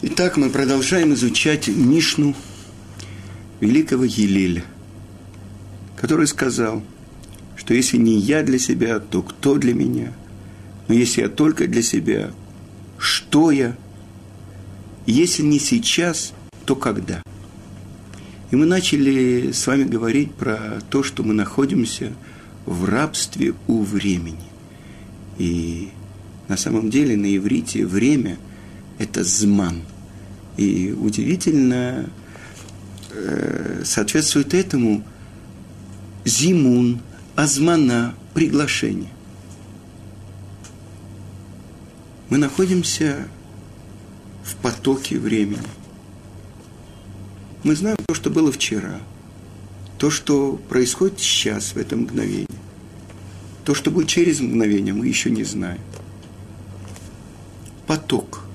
Итак, 0.00 0.36
мы 0.36 0.48
продолжаем 0.48 1.12
изучать 1.14 1.66
Мишну 1.66 2.36
великого 3.58 4.04
Елеля, 4.04 4.62
который 5.96 6.28
сказал, 6.28 6.84
что 7.56 7.74
если 7.74 7.96
не 7.96 8.16
я 8.16 8.44
для 8.44 8.60
себя, 8.60 9.00
то 9.00 9.22
кто 9.22 9.56
для 9.56 9.74
меня? 9.74 10.12
Но 10.86 10.94
если 10.94 11.22
я 11.22 11.28
только 11.28 11.66
для 11.66 11.82
себя, 11.82 12.30
что 12.96 13.50
я? 13.50 13.76
Если 15.04 15.42
не 15.42 15.58
сейчас, 15.58 16.32
то 16.64 16.76
когда? 16.76 17.20
И 18.52 18.56
мы 18.56 18.66
начали 18.66 19.50
с 19.50 19.66
вами 19.66 19.82
говорить 19.82 20.32
про 20.32 20.80
то, 20.90 21.02
что 21.02 21.24
мы 21.24 21.34
находимся 21.34 22.12
в 22.66 22.84
рабстве 22.84 23.52
у 23.66 23.82
времени. 23.82 24.46
И 25.38 25.88
на 26.46 26.56
самом 26.56 26.88
деле 26.88 27.16
на 27.16 27.36
иврите 27.36 27.84
время– 27.84 28.38
это 28.98 29.24
зман. 29.24 29.82
И 30.56 30.92
удивительно 30.92 32.10
э, 33.12 33.82
соответствует 33.84 34.54
этому 34.54 35.04
зимун, 36.24 37.00
азмана, 37.36 38.14
приглашение. 38.34 39.10
Мы 42.28 42.38
находимся 42.38 43.28
в 44.44 44.56
потоке 44.56 45.18
времени. 45.18 45.62
Мы 47.64 47.74
знаем 47.74 47.96
то, 48.06 48.14
что 48.14 48.30
было 48.30 48.52
вчера, 48.52 49.00
то, 49.98 50.10
что 50.10 50.56
происходит 50.68 51.20
сейчас, 51.20 51.72
в 51.72 51.76
это 51.76 51.96
мгновение. 51.96 52.46
То, 53.64 53.74
что 53.74 53.90
будет 53.90 54.08
через 54.08 54.40
мгновение, 54.40 54.94
мы 54.94 55.06
еще 55.06 55.30
не 55.30 55.44
знаем. 55.44 55.80
Поток. 57.86 58.47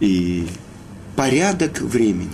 И 0.00 0.46
порядок 1.16 1.80
времени. 1.80 2.30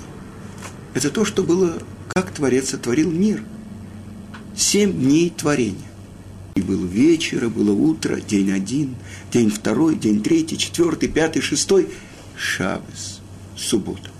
Это 0.94 1.10
то, 1.10 1.24
что 1.24 1.42
было, 1.42 1.78
как 2.08 2.30
Творец 2.32 2.70
сотворил 2.70 3.10
мир. 3.10 3.42
Семь 4.56 4.92
дней 4.92 5.30
творения. 5.30 5.90
И 6.54 6.62
было 6.62 6.84
вечер, 6.84 7.44
и 7.44 7.48
было 7.48 7.72
утро, 7.72 8.16
день 8.20 8.50
один, 8.52 8.96
день 9.32 9.50
второй, 9.50 9.94
день 9.94 10.22
третий, 10.22 10.58
четвертый, 10.58 11.08
пятый, 11.08 11.40
шестой. 11.40 11.88
Шабес, 12.36 13.20
суббота. 13.56 14.10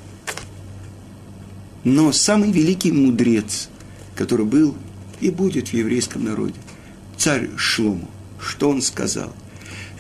Но 1.84 2.12
самый 2.12 2.52
великий 2.52 2.92
мудрец, 2.92 3.70
который 4.14 4.44
был 4.44 4.76
и 5.20 5.30
будет 5.30 5.68
в 5.68 5.74
еврейском 5.74 6.24
народе, 6.24 6.54
царь 7.16 7.48
Шлому, 7.56 8.08
что 8.38 8.68
он 8.68 8.82
сказал? 8.82 9.32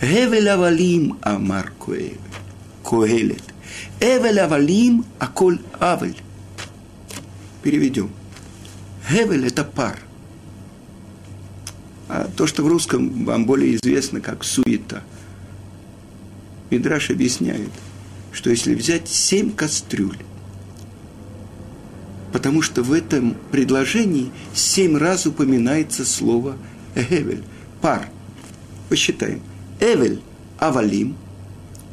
Эвель 0.00 0.48
авалим 0.48 1.18
амар 1.22 1.72
коэлет. 2.90 3.44
Эвель 4.00 4.40
авалим 4.40 5.04
аколь 5.20 5.60
авель. 5.78 6.16
Переведем. 7.62 8.10
Эвель– 9.08 9.46
это 9.46 9.62
пар. 9.62 10.00
А 12.08 12.28
то, 12.36 12.48
что 12.48 12.64
в 12.64 12.66
русском 12.66 13.24
вам 13.24 13.46
более 13.46 13.76
известно 13.76 14.20
как 14.20 14.42
суета. 14.42 15.04
Мидраш 16.70 17.10
объясняет, 17.10 17.70
что 18.32 18.50
если 18.50 18.74
взять 18.74 19.08
семь 19.08 19.52
кастрюль 19.52 20.18
потому 22.32 22.62
что 22.62 22.84
в 22.84 22.92
этом 22.92 23.36
предложении 23.50 24.30
семь 24.54 24.96
раз 24.96 25.26
упоминается 25.26 26.04
слово 26.04 26.56
«эвель»– 26.94 27.42
пар. 27.80 28.08
Посчитаем. 28.88 29.42
«Эвель»– 29.80 30.20
«авалим», 30.60 31.16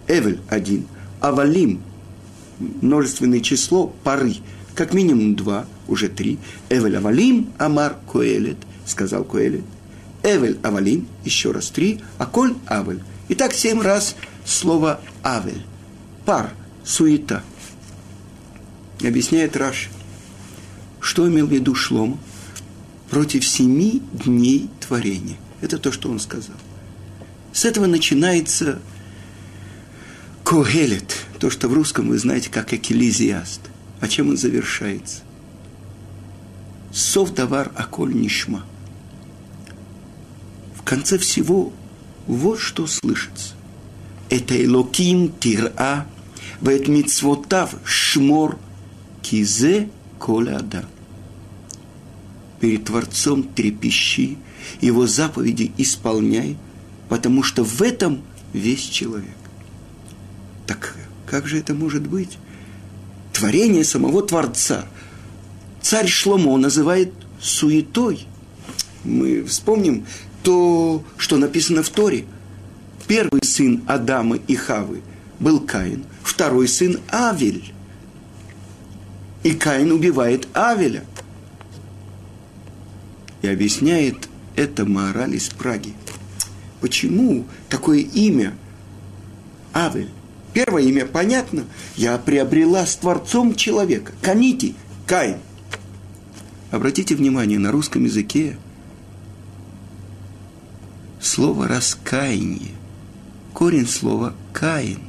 «эвель»– 0.07 0.39
один, 0.49 0.87
«авалим»– 1.19 1.81
множественное 2.59 3.39
число 3.41 3.87
пары, 4.03 4.35
как 4.75 4.93
минимум 4.93 5.35
два, 5.35 5.65
уже 5.87 6.09
три. 6.09 6.37
«Эвель 6.69 6.97
авалим 6.97 7.51
амар 7.57 7.97
коэлет»,– 8.11 8.57
сказал 8.85 9.23
Коэлет. 9.23 9.63
«Эвель 10.23 10.59
авалим»– 10.63 11.07
еще 11.25 11.51
раз 11.51 11.69
три, 11.69 12.01
а 12.17 12.25
«коль 12.25 12.55
авель». 12.69 13.01
Итак, 13.29 13.53
семь 13.53 13.81
раз 13.81 14.15
слово 14.45 14.99
«авель»– 15.23 15.63
пар, 16.25 16.51
суета. 16.83 17.43
Объясняет 19.01 19.55
Раши. 19.55 19.89
Что 20.99 21.27
имел 21.27 21.47
в 21.47 21.51
виду 21.51 21.75
Шлом? 21.75 22.19
Против 23.09 23.45
семи 23.47 24.01
дней 24.11 24.69
творения. 24.79 25.37
Это 25.61 25.77
то, 25.77 25.91
что 25.91 26.09
он 26.09 26.19
сказал. 26.19 26.55
С 27.53 27.63
этого 27.65 27.85
начинается 27.85 28.79
Когелет, 30.47 31.25
то, 31.39 31.49
что 31.49 31.67
в 31.67 31.73
русском 31.73 32.07
вы 32.07 32.17
знаете 32.17 32.49
как 32.49 32.73
экклезиаст. 32.73 33.59
А 33.99 34.07
чем 34.07 34.29
он 34.29 34.37
завершается? 34.37 35.23
Сов 36.93 37.33
давар 37.33 37.69
аколь 37.75 38.15
нишма. 38.15 38.63
В 40.73 40.83
конце 40.83 41.17
всего 41.17 41.73
вот 42.27 42.61
что 42.61 42.87
слышится. 42.87 43.55
Это 44.29 44.55
Элоким 44.63 45.33
тира, 45.37 46.07
вет 46.61 46.87
мицвотав 46.87 47.75
шмор 47.83 48.57
кизе 49.21 49.89
коля 50.17 50.59
адам 50.59 50.85
перед 52.61 52.85
Творцом 52.85 53.43
трепещи, 53.43 54.37
Его 54.79 55.07
заповеди 55.07 55.73
исполняй, 55.77 56.55
потому 57.09 57.43
что 57.43 57.65
в 57.65 57.81
этом 57.81 58.21
весь 58.53 58.87
человек. 58.87 59.35
Так 60.67 60.95
как 61.25 61.47
же 61.47 61.57
это 61.57 61.73
может 61.73 62.05
быть? 62.05 62.37
Творение 63.33 63.83
самого 63.83 64.21
Творца. 64.21 64.85
Царь 65.81 66.07
Шломо 66.07 66.57
называет 66.57 67.11
суетой. 67.41 68.27
Мы 69.03 69.43
вспомним 69.43 70.05
то, 70.43 71.03
что 71.17 71.37
написано 71.37 71.81
в 71.81 71.89
Торе. 71.89 72.25
Первый 73.07 73.43
сын 73.43 73.83
Адама 73.87 74.35
и 74.35 74.55
Хавы 74.55 75.01
был 75.39 75.61
Каин, 75.61 76.03
второй 76.23 76.67
сын 76.67 76.99
Авель. 77.09 77.73
И 79.43 79.51
Каин 79.51 79.91
убивает 79.91 80.47
Авеля– 80.53 81.03
и 83.41 83.47
объясняет 83.47 84.27
это 84.55 84.85
мораль 84.85 85.35
из 85.35 85.49
Праги. 85.49 85.93
Почему 86.81 87.45
такое 87.69 87.99
имя 87.99 88.55
Авель? 89.73 90.09
Первое 90.57 90.81
имя 90.81 91.05
понятно. 91.05 91.65
Я 91.97 92.17
приобрела 92.17 92.83
с 92.87 92.95
Творцом 92.95 93.53
человека. 93.53 94.11
Канити, 94.23 94.73
Каин. 95.05 95.37
Обратите 96.71 97.13
внимание, 97.13 97.59
на 97.59 97.71
русском 97.71 98.05
языке 98.05 98.57
слово 101.21 101.67
«раскаяние», 101.67 102.71
корень 103.53 103.85
слова 103.85 104.33
«каин». 104.51 105.01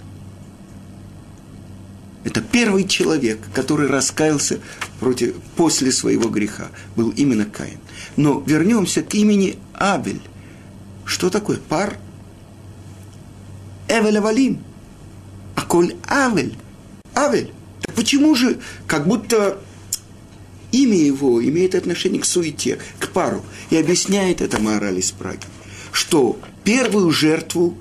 Это 2.25 2.43
первый 2.43 2.87
человек, 2.87 3.41
который 3.55 3.87
раскаялся 3.87 4.61
против, 5.01 5.35
после 5.57 5.93
своего 5.93 6.29
греха. 6.29 6.69
Был 6.95 7.09
именно 7.09 7.47
Каин. 7.47 7.79
Но 8.17 8.41
вернемся 8.47 9.01
к 9.01 9.15
имени 9.15 9.59
Абель. 9.73 10.21
Что 11.07 11.31
такое 11.31 11.57
пар? 11.57 11.97
Эвель 13.89 14.19
Авалим. 14.19 14.68
Коль 15.69 15.95
Авель. 16.09 16.57
Авель. 17.15 17.53
Так 17.83 17.95
почему 17.95 18.35
же, 18.35 18.59
как 18.87 19.07
будто 19.07 19.59
имя 20.73 20.97
его 20.97 21.45
имеет 21.45 21.75
отношение 21.75 22.21
к 22.21 22.25
суете, 22.25 22.79
к 22.99 23.09
пару. 23.11 23.45
И 23.71 23.77
объясняет 23.77 24.41
это 24.41 24.59
мораль 24.59 24.99
из 24.99 25.11
Праги, 25.11 25.47
что 25.93 26.41
первую 26.65 27.11
жертву 27.11 27.77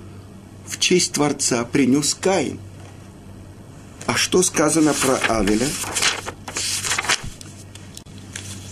в 0.68 0.80
честь 0.80 1.14
Творца 1.14 1.64
принес 1.64 2.14
Каин. 2.14 2.60
А 4.06 4.16
что 4.16 4.44
сказано 4.44 4.94
про 4.94 5.18
Авеля? 5.38 5.68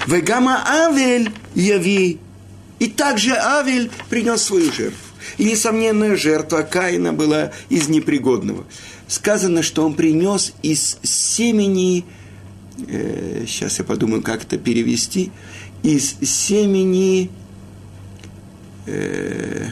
Вегама 0.08 0.62
Авель 0.68 1.32
яви. 1.56 2.20
И 2.80 2.88
также 2.88 3.32
Авель 3.32 3.90
принес 4.10 4.44
свою 4.44 4.72
жертву. 4.72 5.00
И 5.38 5.46
несомненная 5.46 6.16
жертва 6.16 6.62
Каина 6.62 7.14
была 7.14 7.52
из 7.70 7.88
непригодного. 7.88 8.66
Сказано, 9.08 9.62
что 9.62 9.86
он 9.86 9.94
принес 9.94 10.54
из 10.64 10.98
семени, 11.04 12.06
э, 12.88 13.46
сейчас 13.48 13.78
я 13.80 13.86
подумаю, 13.86 14.24
как 14.24 14.44
это 14.44 14.58
перевести, 14.58 15.32
из 15.84 16.16
семени, 16.22 17.30
э, 18.88 19.68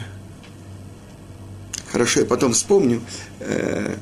хорошо, 1.90 2.20
я 2.20 2.26
потом 2.26 2.52
вспомню, 2.52 3.02
э, 3.40 3.96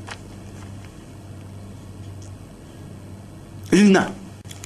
льна, 3.71 4.11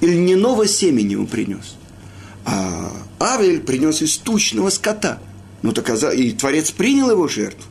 льняного 0.02 0.66
семени 0.66 1.14
он 1.14 1.26
принес. 1.26 1.76
А 2.44 2.92
Авель 3.18 3.60
принес 3.60 4.02
из 4.02 4.18
тучного 4.18 4.70
скота. 4.70 5.18
Ну, 5.62 5.72
так 5.72 5.90
и 6.14 6.32
Творец 6.32 6.70
принял 6.70 7.10
его 7.10 7.26
жертву. 7.26 7.64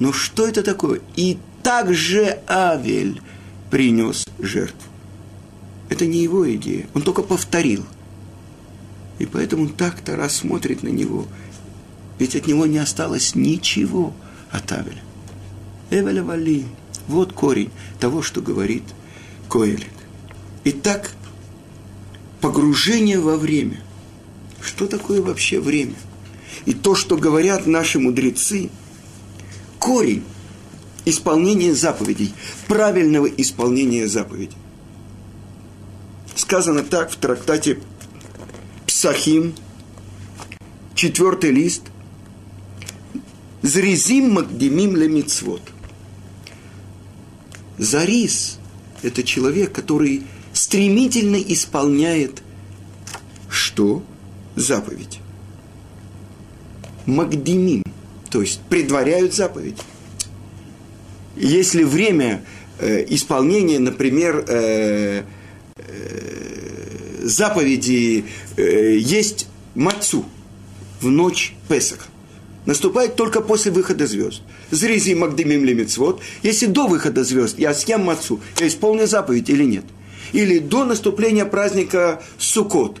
Но 0.00 0.12
что 0.12 0.46
это 0.46 0.62
такое? 0.62 1.00
И 1.16 1.38
также 1.64 2.38
Авель 2.46 3.20
принес 3.70 4.26
жертву. 4.38 4.78
Это 5.88 6.06
не 6.06 6.22
его 6.22 6.48
идея, 6.54 6.86
он 6.94 7.02
только 7.02 7.22
повторил. 7.22 7.84
И 9.18 9.26
поэтому 9.26 9.68
так-то 9.68 10.14
рассмотрит 10.14 10.82
на 10.82 10.88
него, 10.88 11.26
ведь 12.18 12.36
от 12.36 12.46
него 12.46 12.66
не 12.66 12.78
осталось 12.78 13.34
ничего 13.34 14.12
от 14.50 14.70
Авеля. 14.72 15.02
Эвеля 15.90 16.22
Вали, 16.22 16.66
вот 17.08 17.32
корень 17.32 17.70
того, 17.98 18.22
что 18.22 18.40
говорит 18.40 18.84
Коэлит. 19.48 19.86
Итак, 20.64 21.12
погружение 22.40 23.20
во 23.20 23.36
время. 23.36 23.80
Что 24.60 24.86
такое 24.86 25.22
вообще 25.22 25.60
время? 25.60 25.94
И 26.66 26.74
то, 26.74 26.94
что 26.94 27.16
говорят 27.16 27.66
наши 27.66 27.98
мудрецы, 27.98 28.70
корень 29.78 30.24
исполнения 31.04 31.74
заповедей, 31.74 32.34
правильного 32.68 33.26
исполнения 33.26 34.08
заповедей. 34.08 34.56
Сказано 36.34 36.82
так 36.82 37.10
в 37.10 37.16
трактате 37.16 37.78
Псахим, 38.86 39.54
четвертый 40.94 41.50
лист, 41.50 41.82
Зрезим 43.62 44.32
Магдемим 44.32 44.94
Лемицвод. 44.94 45.62
Зарис– 47.78 48.58
это 49.02 49.22
человек, 49.22 49.72
который 49.72 50.24
стремительно 50.52 51.36
исполняет 51.36 52.42
что? 53.48 54.02
Заповедь. 54.54 55.20
Магдемим, 57.06 57.82
то 58.30 58.40
есть 58.40 58.60
предваряют 58.68 59.34
заповедь. 59.34 59.78
Если 61.36 61.82
время 61.82 62.44
э, 62.78 63.04
исполнения, 63.08 63.78
например, 63.78 64.44
э, 64.46 65.22
э, 65.76 67.20
заповеди 67.22 68.24
э, 68.56 68.96
есть 68.98 69.48
мацу 69.74 70.24
в 71.00 71.08
ночь 71.08 71.54
Песаха, 71.68 72.06
наступает 72.66 73.16
только 73.16 73.40
после 73.40 73.72
выхода 73.72 74.06
звезд. 74.06 74.42
Зрези 74.70 75.14
Магдемим 75.14 75.64
Лемицвод. 75.64 76.20
Если 76.42 76.66
до 76.66 76.86
выхода 76.86 77.24
звезд 77.24 77.58
я 77.58 77.74
съем 77.74 78.04
мацу, 78.04 78.40
я 78.60 78.68
исполню 78.68 79.06
заповедь 79.06 79.50
или 79.50 79.64
нет? 79.64 79.84
Или 80.32 80.58
до 80.58 80.84
наступления 80.84 81.44
праздника 81.44 82.22
Суккот, 82.38 83.00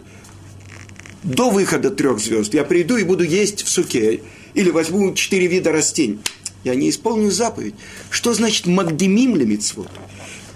до 1.22 1.50
выхода 1.50 1.90
трех 1.90 2.18
звезд, 2.18 2.52
я 2.52 2.64
приду 2.64 2.96
и 2.96 3.04
буду 3.04 3.24
есть 3.24 3.62
в 3.62 3.68
суке, 3.68 4.20
или 4.54 4.70
возьму 4.70 5.14
четыре 5.14 5.46
вида 5.46 5.72
растений 5.72 6.18
я 6.64 6.74
не 6.74 6.90
исполню 6.90 7.30
заповедь. 7.30 7.74
Что 8.10 8.34
значит 8.34 8.66
магдемим 8.66 9.36
лемитсвот? 9.36 9.90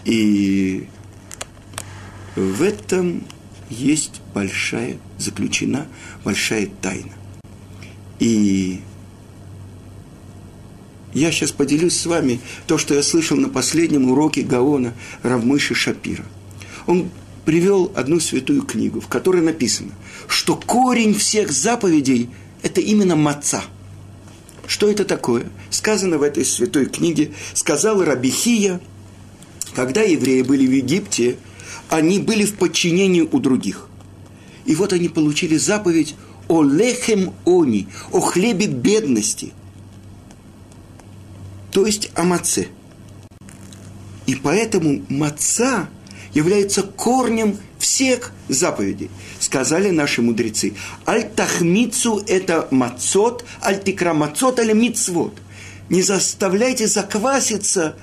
И 0.05 0.87
в 2.35 2.63
этом 2.63 3.25
есть 3.69 4.23
большая, 4.35 4.99
заключена 5.19 5.87
большая 6.25 6.69
тайна. 6.81 7.13
И 8.19 8.81
я 11.13 11.31
сейчас 11.31 11.53
поделюсь 11.53 11.97
с 11.97 12.07
вами 12.07 12.41
то, 12.67 12.79
что 12.79 12.95
я 12.95 13.03
слышал 13.03 13.37
на 13.37 13.49
последнем 13.49 14.11
уроке 14.11 14.43
Гаона 14.43 14.95
Равмыши 15.23 15.75
Шапира. 15.75 16.25
Он 16.87 17.11
привел 17.45 17.93
одну 17.95 18.19
святую 18.19 18.63
книгу, 18.63 19.01
в 19.01 19.09
которой 19.09 19.43
написано, 19.43 19.93
что 20.27 20.57
корень 20.57 21.15
всех 21.15 21.51
заповедей– 21.53 22.31
это 22.63 22.81
именно 22.81 23.15
маца– 23.15 23.63
что 24.69 24.91
это 24.91 25.07
такое? 25.07 25.47
Сказано 25.71 26.19
в 26.19 26.23
этой 26.23 26.45
святой 26.45 26.87
книге, 26.87 27.33
сказал 27.55 28.05
Рабихия, 28.05 28.81
когда 29.75 30.03
евреи 30.03 30.43
были 30.43 30.67
в 30.67 30.71
Египте, 30.71 31.39
они 31.89 32.19
были 32.19 32.45
в 32.45 32.55
подчинении 32.55 33.23
у 33.23 33.41
других. 33.41 33.87
И 34.67 34.75
вот 34.75 34.93
они 34.93 35.09
получили 35.09 35.57
заповедь 35.57 36.15
о 36.49 36.63
лехем 36.63 37.33
они, 37.47 37.89
о 38.13 38.21
хлебе 38.21 38.67
бедности, 38.67 39.55
то 41.73 41.87
есть 41.87 42.11
о 42.15 42.25
маце. 42.25 42.69
И 44.27 44.35
поэтому 44.35 45.03
маца 45.09 45.89
является 46.35 46.83
корнем 46.83 47.57
всех 47.89 48.33
заповедей. 48.49 49.11
Сказали 49.41 49.89
наши 49.91 50.21
мудрецы. 50.21 50.75
Аль-тахмицу– 51.07 52.23
это 52.27 52.69
мацот, 52.71 53.45
аль-тикра 53.65 54.13
мацот, 54.13 54.59
аль 54.61 54.75
мицвот. 54.75 55.35
Не 55.89 56.03
заставляйте 56.03 56.87
закваситься, 56.87 57.97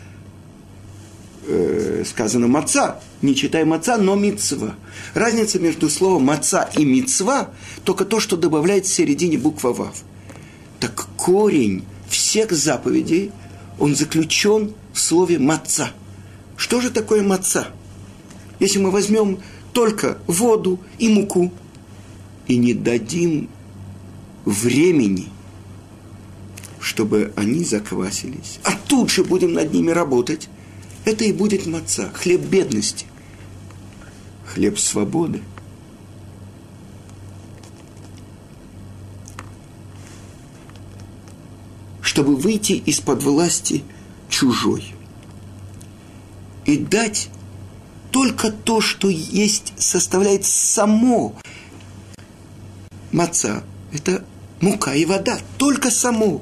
э, 1.48 2.04
сказано 2.04 2.48
маца, 2.48 3.00
не 3.22 3.36
читай 3.36 3.64
маца, 3.64 3.98
но 3.98 4.16
мицва. 4.16 4.76
Разница 5.14 5.60
между 5.60 5.88
словом 5.90 6.24
маца 6.24 6.68
и 6.76 6.84
мицва 6.84 7.52
только 7.84 8.06
то, 8.06 8.20
что 8.20 8.38
добавляет 8.38 8.88
в 8.88 8.94
середине 8.94 9.38
буква 9.38 9.72
вав. 9.72 9.96
Так 10.80 11.06
корень 11.16 11.86
всех 12.10 12.52
заповедей, 12.52 13.32
он 13.78 13.96
заключен 13.96 14.74
в 14.94 15.00
слове 15.00 15.38
маца. 15.38 15.92
Что 16.58 16.82
же 16.82 16.90
такое 16.90 17.22
маца? 17.22 17.68
Если 18.60 18.80
мы 18.80 18.90
возьмем 18.90 19.40
только 19.76 20.18
воду 20.26 20.80
и 21.00 21.10
муку. 21.10 21.52
И 22.48 22.56
не 22.56 22.74
дадим 22.74 23.50
времени, 24.46 25.28
чтобы 26.80 27.34
они 27.36 27.66
заквасились, 27.66 28.60
а 28.64 28.72
тут 28.88 29.10
же 29.10 29.24
будем 29.24 29.54
над 29.54 29.74
ними 29.74 29.92
работать, 29.92 30.48
это 31.04 31.26
и 31.26 31.34
будет 31.34 31.66
маца, 31.66 32.10
хлеб 32.14 32.42
бедности, 32.42 33.06
хлеб 34.46 34.80
свободы. 34.80 35.42
Чтобы 42.02 42.38
выйти 42.38 42.74
из-под 42.74 43.24
власти 43.24 43.84
чужой. 44.30 44.86
И 46.66 46.78
дать 46.78 47.30
только 48.16 48.50
то, 48.50 48.80
что 48.80 49.10
есть, 49.10 49.74
составляет 49.78 50.46
само 50.46 51.36
маца. 53.12 53.62
Это 53.92 54.24
мука 54.62 54.96
и 54.96 55.04
вода, 55.04 55.38
только 55.58 55.92
само, 55.92 56.42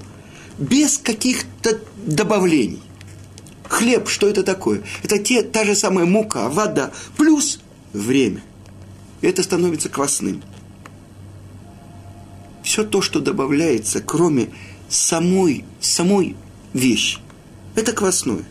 без 0.59 0.99
каких-то 0.99 1.79
добавлений. 2.05 2.83
Хлеб, 3.67 4.07
что 4.07 4.27
это 4.27 4.43
такое? 4.43 4.83
Это 5.01 5.17
те, 5.17 5.41
та 5.41 5.65
же 5.65 5.73
самая 5.73 6.05
мука, 6.05 6.47
вода, 6.47 6.91
плюс 7.17 7.59
время. 7.91 8.43
Это 9.21 9.41
становится 9.41 9.89
квасным. 9.89 10.43
Все 12.61 12.83
то, 12.83 13.01
что 13.01 13.19
добавляется, 13.19 13.99
кроме 13.99 14.49
самой, 14.89 15.65
самой 15.81 16.35
вещи, 16.71 17.17
это 17.73 17.93
квасное. 17.93 18.43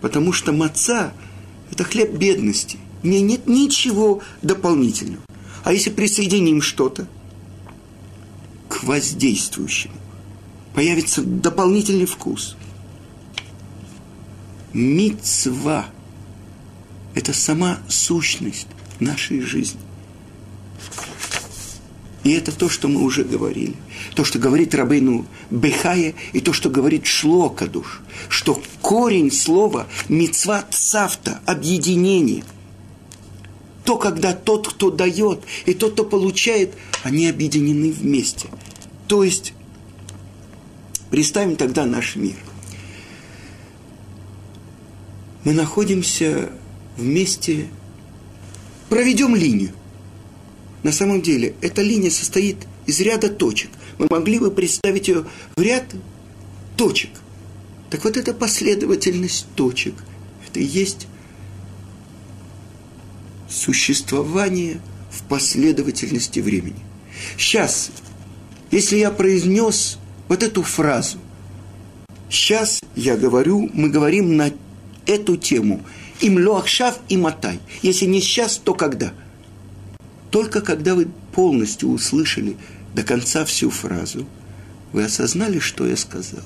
Потому 0.00 0.32
что 0.32 0.50
маца– 0.50 1.12
это 1.70 1.84
хлеб 1.84 2.12
бедности. 2.12 2.78
В 3.02 3.06
ней 3.06 3.22
нет 3.22 3.46
ничего 3.46 4.22
дополнительного. 4.42 5.22
А 5.64 5.72
если 5.72 5.90
присоединим 5.90 6.62
что-то 6.62 7.08
к 8.68 8.84
воздействующему, 8.84 9.94
появится 10.74 11.22
дополнительный 11.22 12.06
вкус. 12.06 12.56
Мицва– 14.72 15.86
это 17.14 17.32
сама 17.32 17.78
сущность 17.88 18.68
нашей 19.00 19.40
жизни. 19.40 19.80
И 22.22 22.32
это 22.32 22.52
то, 22.52 22.68
что 22.68 22.88
мы 22.88 23.02
уже 23.02 23.24
говорили. 23.24 23.74
То, 24.14 24.24
что 24.24 24.38
говорит 24.38 24.74
Рабейну 24.74 25.26
Бехая, 25.50 26.14
и 26.32 26.40
то, 26.40 26.52
что 26.52 26.68
говорит 26.68 27.06
Шлокадуш. 27.06 28.02
Что 28.28 28.60
корень 28.82 29.32
слова 29.32 29.86
мецва 30.08 30.64
цавта, 30.70 31.40
объединение. 31.46 32.44
То, 33.84 33.96
когда 33.96 34.34
тот, 34.34 34.68
кто 34.68 34.90
дает, 34.90 35.40
и 35.64 35.72
тот, 35.72 35.94
кто 35.94 36.04
получает, 36.04 36.74
они 37.02 37.26
объединены 37.26 37.90
вместе. 37.90 38.48
То 39.08 39.24
есть, 39.24 39.54
представим 41.10 41.56
тогда 41.56 41.86
наш 41.86 42.16
мир. 42.16 42.36
Мы 45.44 45.54
находимся 45.54 46.50
вместе, 46.98 47.68
проведем 48.90 49.34
линию. 49.34 49.72
На 50.82 50.92
самом 50.92 51.20
деле, 51.22 51.54
эта 51.60 51.82
линия 51.82 52.10
состоит 52.10 52.56
из 52.86 53.00
ряда 53.00 53.28
точек. 53.28 53.70
Мы 53.98 54.06
могли 54.10 54.38
бы 54.38 54.50
представить 54.50 55.08
ее 55.08 55.26
в 55.56 55.60
ряд 55.60 55.84
точек. 56.76 57.10
Так 57.90 58.04
вот, 58.04 58.16
эта 58.16 58.32
последовательность 58.32 59.46
точек, 59.56 59.94
это 60.48 60.60
и 60.60 60.64
есть 60.64 61.06
существование 63.48 64.80
в 65.10 65.22
последовательности 65.24 66.40
времени. 66.40 66.80
Сейчас, 67.36 67.90
если 68.70 68.96
я 68.96 69.10
произнес 69.10 69.98
вот 70.28 70.42
эту 70.42 70.62
фразу, 70.62 71.18
сейчас 72.30 72.80
я 72.94 73.16
говорю, 73.16 73.68
мы 73.74 73.88
говорим 73.88 74.36
на 74.36 74.52
эту 75.06 75.36
тему. 75.36 75.82
Им 76.20 76.46
лоахшав 76.46 76.98
и 77.08 77.16
матай. 77.16 77.58
Если 77.82 78.06
не 78.06 78.20
сейчас, 78.20 78.56
то 78.56 78.74
когда? 78.74 79.12
Только 80.30 80.60
когда 80.60 80.94
вы 80.94 81.08
полностью 81.32 81.90
услышали 81.90 82.56
до 82.94 83.02
конца 83.02 83.44
всю 83.44 83.70
фразу, 83.70 84.26
вы 84.92 85.04
осознали, 85.04 85.58
что 85.58 85.86
я 85.86 85.96
сказал. 85.96 86.44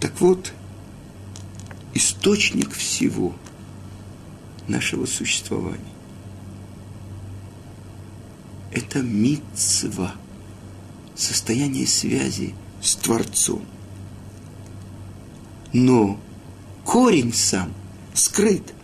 Так 0.00 0.20
вот, 0.20 0.52
источник 1.94 2.72
всего 2.72 3.34
нашего 4.66 5.06
существования– 5.06 5.80
это 8.72 9.00
мицва, 9.02 10.14
состояние 11.14 11.86
связи 11.86 12.54
с 12.80 12.96
Творцом. 12.96 13.64
Но 15.74 16.18
корень 16.84 17.34
сам 17.34 17.72
скрыт– 18.14 18.74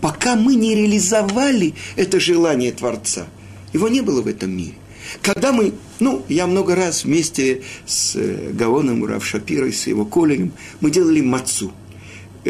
пока 0.00 0.36
мы 0.36 0.54
не 0.54 0.74
реализовали 0.74 1.74
это 1.96 2.20
желание 2.20 2.72
Творца. 2.72 3.26
Его 3.72 3.88
не 3.88 4.00
было 4.00 4.22
в 4.22 4.26
этом 4.26 4.56
мире. 4.56 4.74
Когда 5.22 5.52
мы, 5.52 5.72
ну, 6.00 6.24
я 6.28 6.46
много 6.46 6.74
раз 6.74 7.04
вместе 7.04 7.62
с 7.86 8.16
э, 8.16 8.50
Гаоном 8.52 9.04
Рав 9.04 9.24
Шапирой, 9.24 9.72
с 9.72 9.86
его 9.86 10.04
колерем, 10.04 10.52
мы 10.80 10.90
делали 10.90 11.20
мацу– 11.20 11.72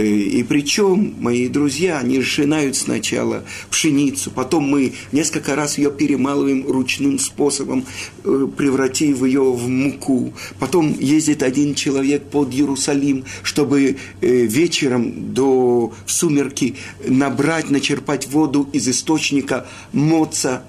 и 0.02 0.42
причем 0.42 1.14
мои 1.20 1.48
друзья, 1.48 1.98
они 1.98 2.20
сжинают 2.20 2.76
сначала 2.76 3.44
пшеницу, 3.70 4.30
потом 4.30 4.64
мы 4.64 4.92
несколько 5.10 5.56
раз 5.56 5.78
ее 5.78 5.90
перемалываем 5.90 6.66
ручным 6.66 7.18
способом, 7.18 7.86
э, 8.24 8.46
превратив 8.56 9.22
ее 9.24 9.40
в 9.40 9.68
муку. 9.68 10.34
Потом 10.58 10.98
ездит 10.98 11.42
один 11.42 11.74
человек 11.74 12.24
под 12.24 12.52
Иерусалим, 12.52 13.24
чтобы 13.42 13.96
э, 14.20 14.26
вечером 14.44 15.32
до 15.32 15.94
сумерки 16.04 16.76
набрать, 17.06 17.70
начерпать 17.70 18.26
воду 18.28 18.68
из 18.74 18.86
источника 18.88 19.66
моца. 19.92 20.62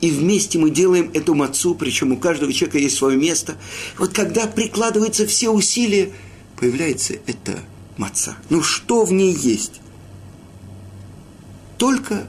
И 0.00 0.10
вместе 0.10 0.58
мы 0.58 0.70
делаем 0.70 1.10
эту 1.14 1.34
мацу, 1.36 1.76
причем 1.76 2.12
у 2.12 2.16
каждого 2.16 2.52
человека 2.52 2.78
есть 2.78 2.96
свое 2.96 3.16
место. 3.16 3.56
Вот 3.96 4.12
когда 4.12 4.48
прикладываются 4.48 5.24
все 5.24 5.50
усилия, 5.50 6.10
появляется 6.56 7.14
это 7.26 7.60
маца. 7.98 8.36
Ну 8.48 8.62
что 8.62 9.04
в 9.04 9.12
ней 9.12 9.34
есть? 9.34 9.80
Только 11.76 12.26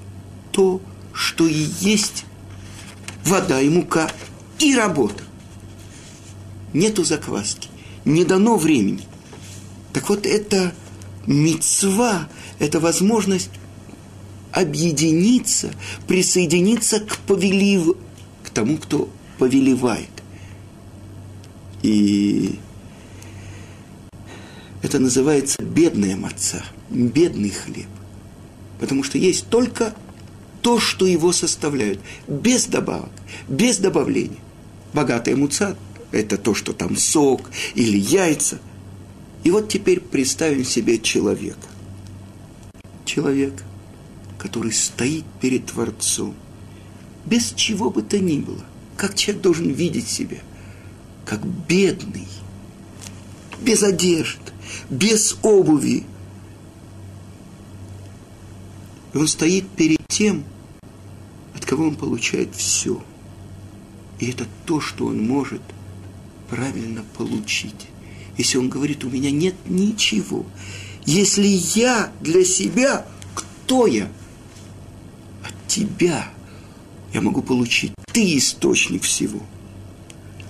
то, 0.52 0.82
что 1.14 1.48
и 1.48 1.68
есть 1.80 2.26
вода 3.24 3.62
и 3.62 3.70
мука 3.70 4.12
и 4.60 4.76
работа. 4.76 5.24
Нету 6.74 7.04
закваски, 7.04 7.70
не 8.06 8.26
дано 8.26 8.58
времени. 8.58 9.04
Так 9.94 10.10
вот, 10.10 10.26
это 10.26 10.74
мецва, 11.26 12.28
это 12.60 12.80
возможность 12.80 13.50
объединиться, 14.52 15.72
присоединиться 16.08 17.00
к 17.00 17.18
повелив, 17.20 17.96
к 18.44 18.50
тому, 18.50 18.78
кто 18.78 19.10
повелевает. 19.38 20.10
И 21.82 22.60
это 24.82 25.00
называется 25.00 25.62
бедная 25.62 26.16
маца, 26.16 26.64
бедный 26.90 27.50
хлеб. 27.50 27.88
Потому 28.80 29.04
что 29.04 29.18
есть 29.18 29.48
только 29.48 29.94
то, 30.62 30.80
что 30.80 31.06
его 31.06 31.32
составляют, 31.32 32.00
без 32.28 32.66
добавок, 32.66 33.12
без 33.48 33.78
добавления. 33.78 34.40
Богатая 34.94 35.36
муца– 35.36 35.78
это 36.12 36.38
то, 36.38 36.54
что 36.54 36.74
там 36.74 36.96
сок 36.96 37.50
или 37.76 37.98
яйца. 37.98 38.60
И 39.44 39.52
вот 39.52 39.70
теперь 39.70 40.00
представим 40.00 40.66
себе 40.66 41.00
человека. 41.00 41.68
Человек, 43.06 43.64
который 44.38 44.72
стоит 44.72 45.26
перед 45.42 45.68
Творцом, 45.68 46.36
без 47.26 47.54
чего 47.54 47.90
бы 47.90 48.02
то 48.02 48.18
ни 48.18 48.40
было. 48.40 48.64
Как 48.98 49.16
человек 49.16 49.44
должен 49.44 49.72
видеть 49.72 50.08
себя? 50.08 50.38
Как 51.26 51.46
бедный, 51.46 52.28
без 53.62 53.84
одежды, 53.84 54.52
без 54.90 55.38
обуви. 55.42 56.06
И 59.14 59.18
он 59.18 59.28
стоит 59.28 59.68
перед 59.70 60.00
тем, 60.08 60.44
от 61.56 61.66
кого 61.66 61.86
он 61.86 61.96
получает 61.96 62.56
все. 62.56 63.02
И 64.20 64.30
это 64.30 64.46
то, 64.66 64.82
что 64.82 65.06
он 65.06 65.26
может 65.26 65.62
правильно 66.50 67.04
получить. 67.18 67.88
Если 68.38 68.58
он 68.58 68.70
говорит, 68.70 69.04
у 69.04 69.10
меня 69.10 69.32
нет 69.32 69.56
ничего. 69.66 70.46
Если 71.06 71.48
я 71.48 72.12
для 72.22 72.46
себя, 72.46 73.06
кто 73.34 73.88
я? 73.88 74.10
От 75.44 75.54
тебя 75.68 76.30
я 77.14 77.22
могу 77.22 77.42
получить. 77.42 77.94
Ты 78.12 78.38
источник 78.38 79.04
всего. 79.04 79.40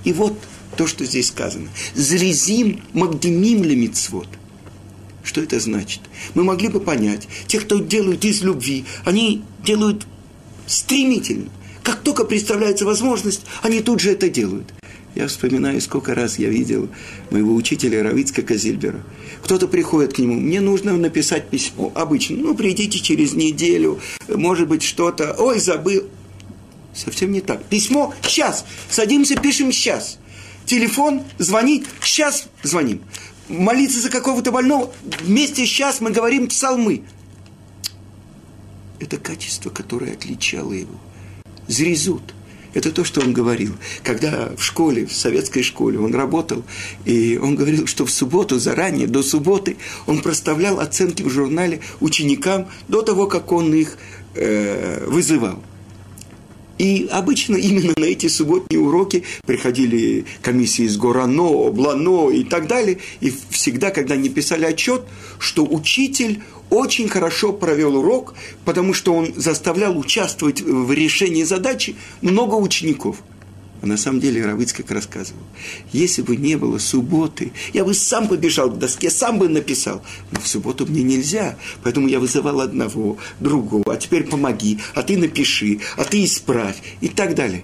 И 0.03 0.13
вот 0.13 0.37
то, 0.79 0.87
что 0.87 1.03
здесь 1.03 1.27
сказано. 1.27 1.67
Зрезим 1.93 2.79
магдемим 2.93 3.65
лемицвод. 3.65 4.29
Что 5.25 5.41
это 5.41 5.59
значит? 5.59 5.99
Мы 6.35 6.45
могли 6.45 6.69
бы 6.69 6.79
понять, 6.79 7.27
те, 7.47 7.59
кто 7.59 7.79
делают 7.79 8.23
из 8.23 8.43
любви, 8.43 8.85
они 9.03 9.41
делают 9.65 10.07
стремительно. 10.67 11.49
Как 11.83 11.99
только 11.99 12.23
представляется 12.23 12.85
возможность, 12.85 13.41
они 13.61 13.81
тут 13.81 13.99
же 13.99 14.11
это 14.11 14.29
делают. 14.29 14.73
Я 15.15 15.27
вспоминаю, 15.27 15.81
сколько 15.81 16.15
раз 16.15 16.39
я 16.39 16.47
видел 16.47 16.87
моего 17.29 17.53
учителя 17.55 18.01
Равицка 18.01 18.41
Казильбера. 18.41 19.03
Кто-то 19.43 19.67
приходит 19.67 20.13
к 20.13 20.19
нему, 20.19 20.35
мне 20.35 20.61
нужно 20.61 20.95
написать 20.95 21.49
письмо. 21.49 21.91
Обычно, 21.93 22.37
ну, 22.37 22.55
придите 22.55 22.99
через 22.99 23.33
неделю, 23.33 23.99
может 24.29 24.69
быть, 24.69 24.83
что-то. 24.83 25.35
Ой, 25.39 25.59
забыл. 25.59 26.03
Совсем 26.95 27.33
не 27.33 27.41
так. 27.41 27.65
Письмо 27.65 28.13
сейчас. 28.21 28.63
Садимся, 28.89 29.35
пишем 29.35 29.73
сейчас 29.73 30.19
телефон, 30.69 31.23
звонить, 31.39 31.85
сейчас 32.01 32.47
звоним. 32.63 33.01
Молиться 33.49 33.99
за 33.99 34.09
какого-то 34.09 34.51
больного, 34.51 34.93
вместе 35.21 35.65
сейчас 35.65 35.99
мы 35.99 36.11
говорим 36.11 36.47
псалмы. 36.47 37.01
Это 38.99 39.17
качество, 39.17 39.71
которое 39.71 40.13
отличало 40.13 40.73
его. 40.73 40.93
Зрезут. 41.67 42.35
Это 42.75 42.91
то, 42.91 43.03
что 43.03 43.21
он 43.21 43.33
говорил. 43.33 43.75
Когда 44.03 44.51
в 44.55 44.61
школе, 44.61 45.07
в 45.07 45.13
советской 45.13 45.63
школе 45.63 45.97
он 45.97 46.13
работал, 46.13 46.63
и 47.03 47.39
он 47.41 47.55
говорил, 47.55 47.87
что 47.87 48.05
в 48.05 48.11
субботу, 48.11 48.59
заранее, 48.59 49.07
до 49.07 49.23
субботы, 49.23 49.77
он 50.05 50.21
проставлял 50.21 50.79
оценки 50.79 51.23
в 51.23 51.29
журнале 51.31 51.81
ученикам 51.99 52.67
до 52.87 53.01
того, 53.01 53.25
как 53.25 53.51
он 53.51 53.73
их 53.73 53.97
э, 54.35 55.03
вызывал. 55.07 55.63
И 56.79 57.09
обычно 57.11 57.57
именно 57.57 57.93
на 57.97 58.05
эти 58.05 58.27
субботние 58.27 58.79
уроки 58.79 59.23
приходили 59.45 60.25
комиссии 60.41 60.85
из 60.85 60.97
Горано, 60.97 61.69
Блано 61.71 62.29
и 62.29 62.43
так 62.45 62.67
далее. 62.67 62.99
И 63.19 63.33
всегда, 63.49 63.91
когда 63.91 64.15
они 64.15 64.29
писали 64.29 64.65
отчет, 64.65 65.03
что 65.39 65.65
учитель 65.65 66.41
очень 66.69 67.09
хорошо 67.09 67.51
провел 67.51 67.97
урок, 67.97 68.33
потому 68.63 68.93
что 68.93 69.13
он 69.13 69.33
заставлял 69.35 69.97
участвовать 69.97 70.61
в 70.61 70.91
решении 70.93 71.43
задачи 71.43 71.95
много 72.21 72.55
учеников– 72.55 73.17
а 73.81 73.85
на 73.85 73.97
самом 73.97 74.19
деле 74.19 74.45
Равыц 74.45 74.73
как 74.73 74.91
рассказывал, 74.91 75.41
если 75.91 76.21
бы 76.21 76.35
не 76.35 76.55
было 76.57 76.77
субботы, 76.77 77.51
я 77.73 77.85
бы 77.85 77.93
сам 77.93 78.27
побежал 78.27 78.69
к 78.69 78.77
доске, 78.77 79.09
сам 79.09 79.39
бы 79.39 79.47
написал. 79.47 80.01
Но 80.31 80.39
в 80.39 80.47
субботу 80.47 80.85
мне 80.85 81.03
нельзя, 81.03 81.57
поэтому 81.83 82.07
я 82.07 82.19
вызывал 82.19 82.61
одного, 82.61 83.17
другого, 83.39 83.93
а 83.93 83.97
теперь 83.97 84.23
помоги, 84.23 84.79
а 84.95 85.03
ты 85.03 85.17
напиши, 85.17 85.79
а 85.97 86.03
ты 86.03 86.25
исправь 86.25 86.77
и 87.01 87.07
так 87.07 87.35
далее. 87.35 87.63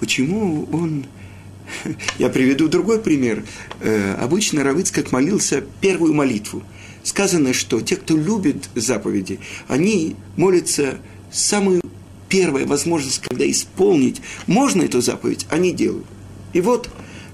Почему 0.00 0.68
он... 0.72 1.06
Я 2.18 2.30
приведу 2.30 2.68
другой 2.68 3.00
пример. 3.00 3.44
Э, 3.80 4.14
обычно 4.14 4.64
Равыц 4.64 4.90
как 4.90 5.12
молился 5.12 5.62
первую 5.80 6.14
молитву. 6.14 6.62
Сказано, 7.02 7.52
что 7.52 7.80
те, 7.80 7.96
кто 7.96 8.16
любит 8.16 8.68
заповеди, 8.74 9.40
они 9.68 10.16
молятся 10.36 10.98
самую 11.30 11.82
первая 12.28 12.66
возможность, 12.66 13.20
когда 13.20 13.48
исполнить 13.50 14.20
можно 14.46 14.82
эту 14.82 15.00
заповедь, 15.00 15.46
они 15.50 15.72
делают. 15.72 16.06
И 16.52 16.60
вот 16.60 16.88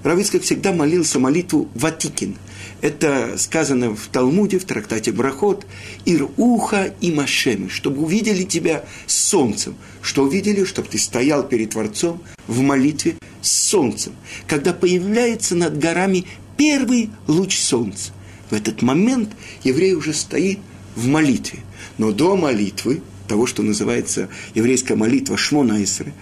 Равиц, 0.04 0.28
как 0.28 0.42
всегда, 0.42 0.72
молился 0.72 1.18
молитву 1.18 1.70
Ватикин. 1.74 2.36
Это 2.82 3.36
сказано 3.38 3.96
в 3.96 4.06
Талмуде, 4.08 4.58
в 4.58 4.64
трактате 4.64 5.12
Брахот. 5.12 5.66
Ир-уха 6.04 6.94
и 7.00 7.10
Машеми, 7.10 7.68
чтобы 7.68 8.02
увидели 8.02 8.42
тебя 8.42 8.84
с 9.06 9.14
солнцем. 9.14 9.76
Что 10.02 10.24
увидели? 10.24 10.64
Чтобы 10.64 10.88
ты 10.88 10.98
стоял 10.98 11.42
перед 11.42 11.70
Творцом 11.70 12.22
в 12.46 12.60
молитве 12.60 13.16
с 13.40 13.50
солнцем. 13.50 14.12
Когда 14.46 14.74
появляется 14.74 15.56
над 15.56 15.78
горами 15.78 16.26
первый 16.58 17.08
луч 17.26 17.58
солнца. 17.58 18.12
В 18.50 18.52
этот 18.52 18.82
момент 18.82 19.30
еврей 19.62 19.94
уже 19.94 20.12
стоит 20.12 20.58
в 20.96 21.06
молитве. 21.06 21.60
Но 21.96 22.12
до 22.12 22.36
молитвы– 22.36 23.00
того, 23.28 23.46
что 23.46 23.62
называется 23.62 24.28
еврейская 24.54 24.96
молитва 24.96 25.36
Шмона 25.36 25.82
Исры, 25.82 26.12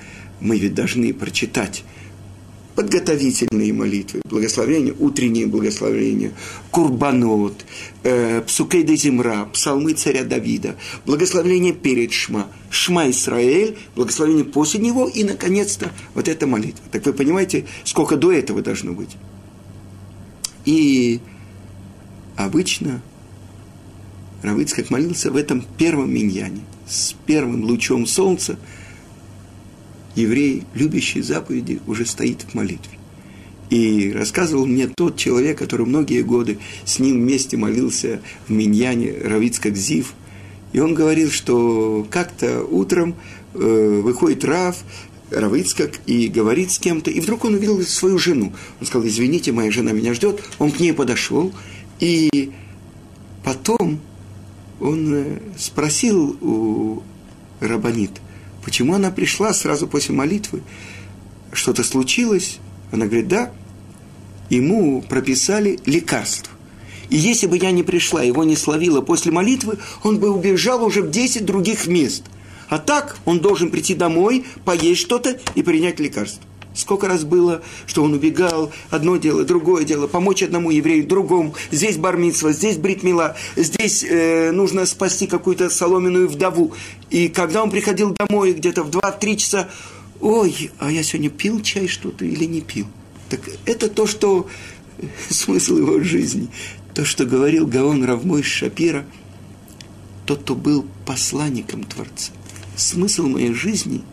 мы 0.41 0.59
ведь 0.59 0.75
должны 0.75 1.13
прочитать 1.13 1.85
подготовительные 2.75 3.73
молитвы, 3.73 4.23
благословения, 4.25 4.95
утренние 4.99 5.47
благословения, 5.47 6.33
курбанот, 6.71 7.65
э, 8.03 8.41
псукей 8.43 8.97
земра, 8.97 9.45
псалмы 9.47 9.93
царя 9.93 10.25
Давида, 10.25 10.77
благословение 11.05 11.73
перед 11.73 12.13
Шма, 12.13 12.49
Шма 12.71 13.11
Исраэль, 13.11 13.77
благословение 13.95 14.45
после 14.45 14.81
него 14.81 15.07
и, 15.07 15.23
наконец-то, 15.25 15.93
вот 16.15 16.29
эта 16.29 16.47
молитва. 16.47 16.85
Так 16.91 17.05
вы 17.05 17.13
понимаете, 17.13 17.67
сколько 17.85 18.17
до 18.17 18.33
этого 18.33 18.63
должно 18.63 18.93
быть? 18.93 19.17
И 20.65 21.21
обычно 22.37 23.03
Равыцкак 24.43 24.91
молился 24.91 25.31
в 25.31 25.37
этом 25.37 25.65
первом 25.79 26.13
миньяне, 26.13 26.63
с 26.93 27.15
первым 27.27 27.65
лучом 27.65 28.07
солнца– 28.07 28.59
еврей, 30.15 30.65
любящий 30.75 31.23
заповеди, 31.23 31.81
уже 31.87 32.07
стоит 32.07 32.43
в 32.43 32.55
молитве. 32.55 32.99
И 33.71 34.13
рассказывал 34.13 34.67
мне 34.67 34.87
тот 34.89 35.17
человек, 35.17 35.59
который 35.59 35.87
многие 35.87 36.23
годы 36.23 36.59
с 36.85 36.99
ним 36.99 37.21
вместе 37.21 37.57
молился 37.57 38.21
в 38.47 38.53
Миньяне, 38.53 39.15
Равицкак 39.25 39.77
Зив. 39.77 40.13
И 40.73 40.81
он 40.81 40.95
говорил, 40.95 41.31
что 41.31 42.07
как-то 42.11 42.65
утром 42.65 43.15
э, 43.55 44.01
выходит 44.03 44.45
Рав, 44.45 44.77
Равицкак, 45.31 46.01
и 46.07 46.29
говорит 46.29 46.71
с 46.71 46.79
кем-то, 46.79 47.11
и 47.11 47.21
вдруг 47.21 47.47
он 47.47 47.55
увидел 47.55 47.81
свою 47.83 48.19
жену. 48.19 48.53
Он 48.81 48.87
сказал, 48.87 49.07
извините, 49.09 49.53
моя 49.53 49.71
жена 49.71 49.93
меня 49.93 50.13
ждет. 50.13 50.43
Он 50.59 50.71
к 50.71 50.79
ней 50.79 50.93
подошел, 50.93 51.53
и 51.99 52.51
потом 53.43 54.01
он 54.83 55.15
э, 55.15 55.39
спросил 55.57 56.37
у 56.41 57.03
Рабанит– 57.61 58.11
Почему 58.63 58.95
она 58.95 59.11
пришла 59.11 59.53
сразу 59.53 59.87
после 59.87 60.15
молитвы? 60.15 60.63
Что-то 61.53 61.83
случилось? 61.83 62.59
Она 62.91 63.07
говорит, 63.07 63.29
да. 63.29 63.51
Ему 64.51 65.03
прописали 65.03 65.79
лекарство. 65.85 66.53
И 67.11 67.17
если 67.17 67.47
бы 67.47 67.59
я 67.59 67.73
не 67.73 67.83
пришла, 67.83 68.23
его 68.23 68.45
не 68.45 68.57
словила 68.57 69.01
после 69.01 69.33
молитвы, 69.33 69.79
он 70.03 70.19
бы 70.19 70.31
убежал 70.31 70.85
уже 70.85 71.03
в 71.03 71.11
10 71.11 71.45
других 71.45 71.87
мест. 71.87 72.25
А 72.69 72.79
так 72.79 73.19
он 73.25 73.41
должен 73.41 73.71
прийти 73.71 73.95
домой, 73.95 74.47
поесть 74.65 75.01
что-то 75.01 75.39
и 75.55 75.63
принять 75.63 76.01
лекарство. 76.01 76.43
Сколько 76.75 77.07
раз 77.07 77.25
было, 77.25 77.63
что 77.87 78.03
он 78.03 78.15
убегал, 78.15 78.73
одно 78.91 79.17
дело, 79.17 79.45
другое 79.45 79.85
дело, 79.85 80.07
помочь 80.07 80.43
одному 80.43 80.71
еврею, 80.71 81.07
другому, 81.07 81.55
здесь 81.71 81.99
бармитсва, 81.99 82.53
здесь 82.53 82.79
бритмила, 82.79 83.37
здесь 83.57 84.03
э, 84.03 84.53
нужно 84.53 84.87
спасти 84.87 85.27
какую-то 85.27 85.69
соломенную 85.69 86.29
вдову. 86.29 86.73
И 87.11 87.29
когда 87.29 87.63
он 87.63 87.71
приходил 87.71 88.15
домой 88.15 88.55
где-то 88.55 88.85
в 88.85 88.91
2-3 88.91 89.37
часа, 89.37 89.69
ой, 90.21 90.71
а 90.79 90.91
я 90.91 91.03
сегодня 91.03 91.29
пил 91.29 91.61
чай 91.61 91.89
что-то 91.89 92.25
или 92.25 92.45
не 92.45 92.63
пил? 92.63 92.87
Так 93.29 93.41
это 93.67 93.89
то, 93.89 94.07
что 94.07 94.49
смысл 95.29 95.77
его 95.77 96.01
жизни. 96.01 96.49
То, 96.95 97.05
что 97.05 97.27
говорил 97.27 97.67
Гаон 97.67 98.05
Равмой 98.05 98.43
Шапира, 98.43 99.05
тот, 100.25 100.43
кто 100.43 100.55
был 100.55 100.87
посланником 101.05 101.85
Творца. 101.85 102.33
Смысл 102.77 103.27
моей 103.27 103.53
жизни– 103.53 104.03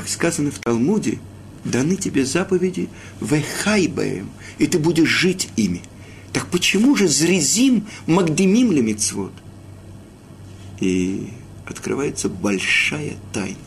как 0.00 0.08
сказано 0.08 0.50
в 0.50 0.58
Талмуде, 0.60 1.18
даны 1.62 1.94
тебе 1.94 2.24
заповеди 2.24 2.88
вехайбаем, 3.20 4.30
и 4.56 4.66
ты 4.66 4.78
будешь 4.78 5.10
жить 5.10 5.50
ими. 5.56 5.82
Так 6.32 6.46
почему 6.46 6.96
же 6.96 7.06
зрезим 7.06 7.86
магдемим 8.06 8.72
лемицвод? 8.72 9.32
И 10.80 11.28
открывается 11.66 12.30
большая 12.30 13.16
тайна. 13.34 13.58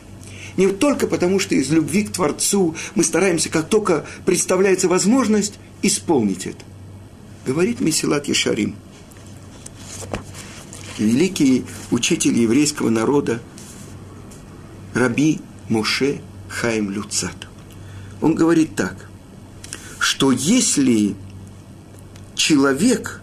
Не 0.56 0.66
только 0.72 1.06
потому, 1.06 1.38
что 1.38 1.54
из 1.54 1.70
любви 1.70 2.02
к 2.02 2.10
Творцу 2.10 2.74
мы 2.96 3.04
стараемся, 3.04 3.48
как 3.48 3.68
только 3.68 4.04
представляется 4.26 4.88
возможность, 4.88 5.54
исполнить 5.82 6.46
это. 6.46 6.64
Говорит 7.46 7.80
Месилат 7.80 8.26
Ешарим, 8.26 8.74
великий 10.98 11.64
учитель 11.92 12.36
еврейского 12.36 12.90
народа, 12.90 13.40
Раби 14.94 15.40
Муше 15.68 16.20
Хаим 16.48 16.90
Люцат. 16.90 17.36
Он 18.20 18.34
говорит 18.34 18.74
так, 18.76 19.08
что 19.98 20.32
если 20.32 21.14
человек 22.34 23.22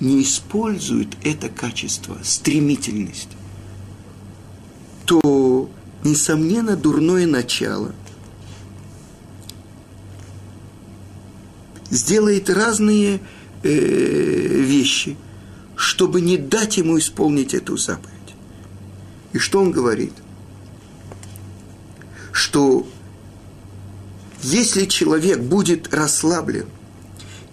не 0.00 0.22
использует 0.22 1.08
это 1.22 1.48
качество, 1.48 2.18
стремительность, 2.22 3.28
то, 5.04 5.70
несомненно, 6.04 6.76
дурное 6.76 7.26
начало 7.26 7.94
сделает 11.90 12.48
разные 12.48 13.20
э, 13.62 13.68
вещи, 13.68 15.16
чтобы 15.76 16.20
не 16.20 16.36
дать 16.36 16.76
ему 16.76 16.98
исполнить 16.98 17.52
эту 17.52 17.76
заповедь. 17.76 18.19
И 19.32 19.38
что 19.38 19.60
он 19.60 19.70
говорит? 19.70 20.12
Что 22.32 22.86
если 24.42 24.86
человек 24.86 25.40
будет 25.40 25.92
расслаблен 25.92 26.68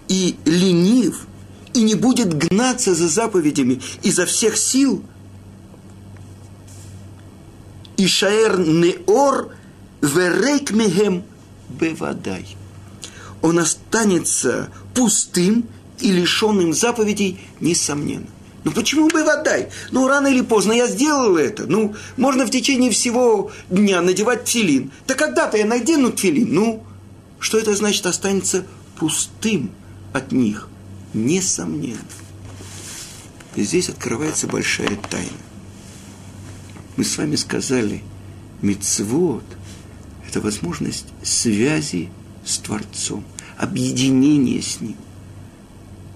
и 0.08 0.36
ленив, 0.44 1.26
и 1.74 1.82
не 1.82 1.94
будет 1.94 2.34
гнаться 2.34 2.94
за 2.94 3.08
заповедями 3.08 3.80
изо 4.02 4.26
всех 4.26 4.56
сил, 4.56 5.04
и 7.96 8.06
шаэр 8.06 8.58
неор 8.58 9.52
верейк 10.00 10.70
мехем 10.70 11.24
бевадай. 11.68 12.56
Он 13.42 13.58
останется 13.58 14.70
пустым 14.94 15.68
и 16.00 16.10
лишенным 16.10 16.72
заповедей, 16.72 17.40
несомненно. 17.60 18.26
Ну 18.68 18.74
почему 18.74 19.08
бы 19.08 19.24
водай? 19.24 19.70
Ну 19.92 20.06
рано 20.08 20.26
или 20.26 20.42
поздно 20.42 20.72
я 20.74 20.88
сделал 20.88 21.38
это. 21.38 21.64
Ну, 21.66 21.94
можно 22.18 22.44
в 22.44 22.50
течение 22.50 22.90
всего 22.90 23.50
дня 23.70 24.02
надевать 24.02 24.44
тфилин. 24.44 24.92
Да 25.06 25.14
когда-то 25.14 25.56
я 25.56 25.64
надену 25.64 26.12
тфилин. 26.12 26.52
Ну, 26.52 26.84
что 27.40 27.58
это 27.58 27.74
значит? 27.74 28.04
Останется 28.04 28.66
пустым 28.98 29.70
от 30.12 30.32
них. 30.32 30.68
Несомненно. 31.14 31.96
И 33.56 33.62
здесь 33.62 33.88
открывается 33.88 34.46
большая 34.46 34.98
тайна. 35.08 35.30
Мы 36.98 37.04
с 37.04 37.16
вами 37.16 37.36
сказали, 37.36 38.02
мецвод– 38.60 39.44
это 40.28 40.42
возможность 40.42 41.06
связи 41.22 42.10
с 42.44 42.58
Творцом, 42.58 43.24
объединения 43.56 44.60
с 44.60 44.82
Ним. 44.82 44.96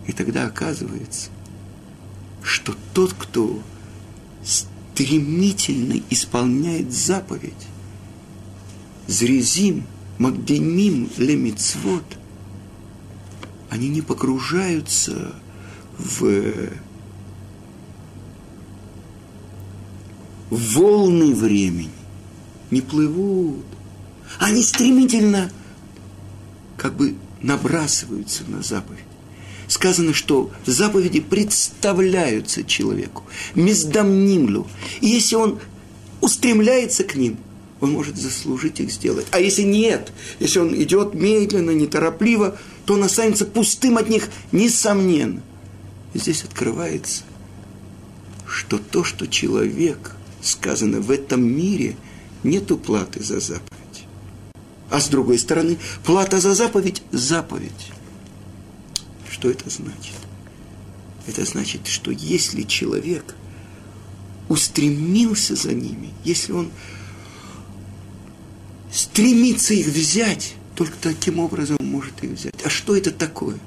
И 0.07 0.13
тогда 0.13 0.45
оказывается– 0.45 1.31
что 2.43 2.75
тот, 2.93 3.15
кто 3.15 3.63
стремительно 4.45 6.01
исполняет 6.11 6.93
заповедь, 6.93 7.53
зрезим, 9.07 9.85
магдемим, 10.19 11.11
лемицвод, 11.17 12.05
они 13.71 13.89
не 13.89 14.03
погружаются 14.03 15.35
в 15.99 16.71
волны 20.51 21.35
времени, 21.35 21.91
не 22.71 22.83
плывут. 22.83 23.65
Они 24.39 24.63
стремительно 24.63 25.51
как 26.77 26.95
бы 26.95 27.17
набрасываются 27.41 28.45
на 28.49 28.63
заповедь 28.63 29.12
сказано, 29.73 30.13
что 30.13 30.51
заповеди 30.67 31.21
представляются 31.21 32.63
человеку, 32.63 33.25
мездамнимлю. 33.55 34.67
И 35.01 35.09
если 35.09 35.37
он 35.37 35.61
устремляется 36.21 37.05
к 37.05 37.15
ним, 37.15 37.39
он 37.81 37.93
может 37.93 38.17
заслужить 38.17 38.81
их 38.81 38.93
сделать. 38.93 39.27
А 39.33 39.41
если 39.41 39.63
нет, 39.63 40.13
если 40.39 40.61
он 40.61 40.75
идет 40.75 41.15
медленно, 41.15 41.71
неторопливо, 41.71 42.59
то 42.85 42.95
он 42.95 43.03
останется 43.03 43.47
пустым 43.47 43.97
от 43.97 44.09
них, 44.09 44.29
несомненно. 44.53 45.43
И 46.13 46.19
здесь 46.19 46.45
открывается, 46.45 47.23
что 48.47 48.79
то, 48.79 49.03
что 49.05 49.27
человек, 49.27 50.13
сказано 50.43 51.01
в 51.01 51.11
этом 51.11 51.43
мире, 51.43 51.97
нет 52.45 52.67
платы 52.83 53.23
за 53.23 53.41
заповедь. 53.41 54.05
А 54.91 55.01
с 55.01 55.09
другой 55.09 55.39
стороны, 55.39 55.79
плата 56.05 56.41
за 56.41 56.55
заповедь– 56.55 57.03
заповедь. 57.11 57.93
Что 59.43 59.51
это 59.51 59.71
значит? 59.71 60.15
Это 61.27 61.45
значит, 61.45 61.89
что 61.89 62.13
если 62.13 62.63
человек 62.63 63.35
устремился 64.49 65.57
за 65.57 65.73
ними, 65.73 66.11
если 66.23 66.53
он 66.53 66.71
стремится 68.93 69.75
их 69.75 69.89
взять, 69.89 70.55
только 70.77 70.93
таким 71.01 71.41
образом 71.41 71.79
может 71.81 72.23
их 72.23 72.31
взять. 72.31 72.55
А 72.65 72.71
что 72.71 72.95
это 72.97 73.11
такое? 73.11 73.59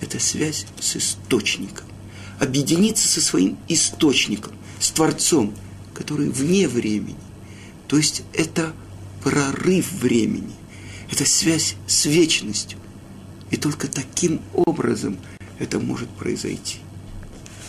Это 0.00 0.18
связь 0.18 0.64
с 0.80 0.96
источником. 0.96 1.84
Объединиться 2.40 3.06
со 3.06 3.20
своим 3.20 3.58
источником, 3.68 4.54
с 4.80 4.88
Творцом, 4.90 5.54
который 5.92 6.30
вне 6.30 6.66
времени, 6.66 7.18
То 7.88 7.98
есть 7.98 8.22
это 8.32 8.72
прорыв 9.22 9.92
времени, 9.92 10.54
это 11.10 11.26
связь 11.26 11.74
с 11.86 12.06
вечностью. 12.06 12.78
И 13.50 13.56
только 13.56 13.88
таким 13.88 14.40
образом 14.52 15.18
это 15.58 15.78
может 15.78 16.08
произойти. 16.10 16.78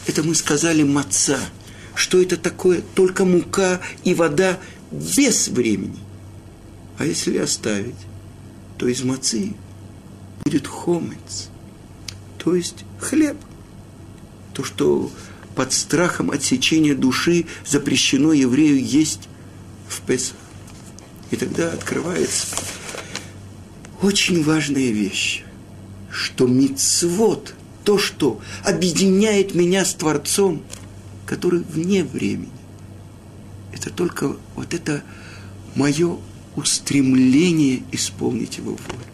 Это 0.08 0.24
мы 0.24 0.36
сказали 0.36 0.84
маца. 0.84 1.40
Что 1.96 2.22
это 2.22 2.38
такое? 2.38 2.82
Только 2.96 3.26
мука 3.26 3.82
и 4.04 4.14
вода 4.14 4.60
без 4.92 5.48
времени. 5.48 6.00
А 6.98 7.06
если 7.06 7.38
оставить, 7.38 7.96
то 8.78 8.88
из 8.88 9.04
мацы 9.04 9.54
будет 10.44 10.68
хомец, 10.68 11.50
то 12.38 12.56
есть 12.56 12.86
хлеб. 13.00 13.38
То, 14.54 14.64
что 14.64 15.12
под 15.56 15.74
страхом 15.74 16.32
отсечения 16.32 16.94
души 16.94 17.46
запрещено 17.66 18.34
еврею 18.34 18.84
есть 18.84 19.28
в 19.88 20.02
Песах. 20.02 20.38
И 21.32 21.36
тогда 21.36 21.72
открывается 21.72 22.56
очень 24.02 24.44
важная 24.44 24.92
вещь, 24.92 25.44
что 26.16 26.48
мицвод, 26.48 27.54
то, 27.84 27.98
что 27.98 28.40
объединяет 28.64 29.54
меня 29.54 29.86
с 29.86 29.94
Творцом, 29.94 30.64
который 31.26 31.60
вне 31.60 32.04
времени, 32.04 32.50
это 33.74 33.90
только 33.90 34.36
вот 34.56 34.74
это 34.74 35.04
мое 35.76 36.18
устремление 36.56 37.84
исполнить 37.92 38.58
его 38.58 38.72
волю. 38.72 39.06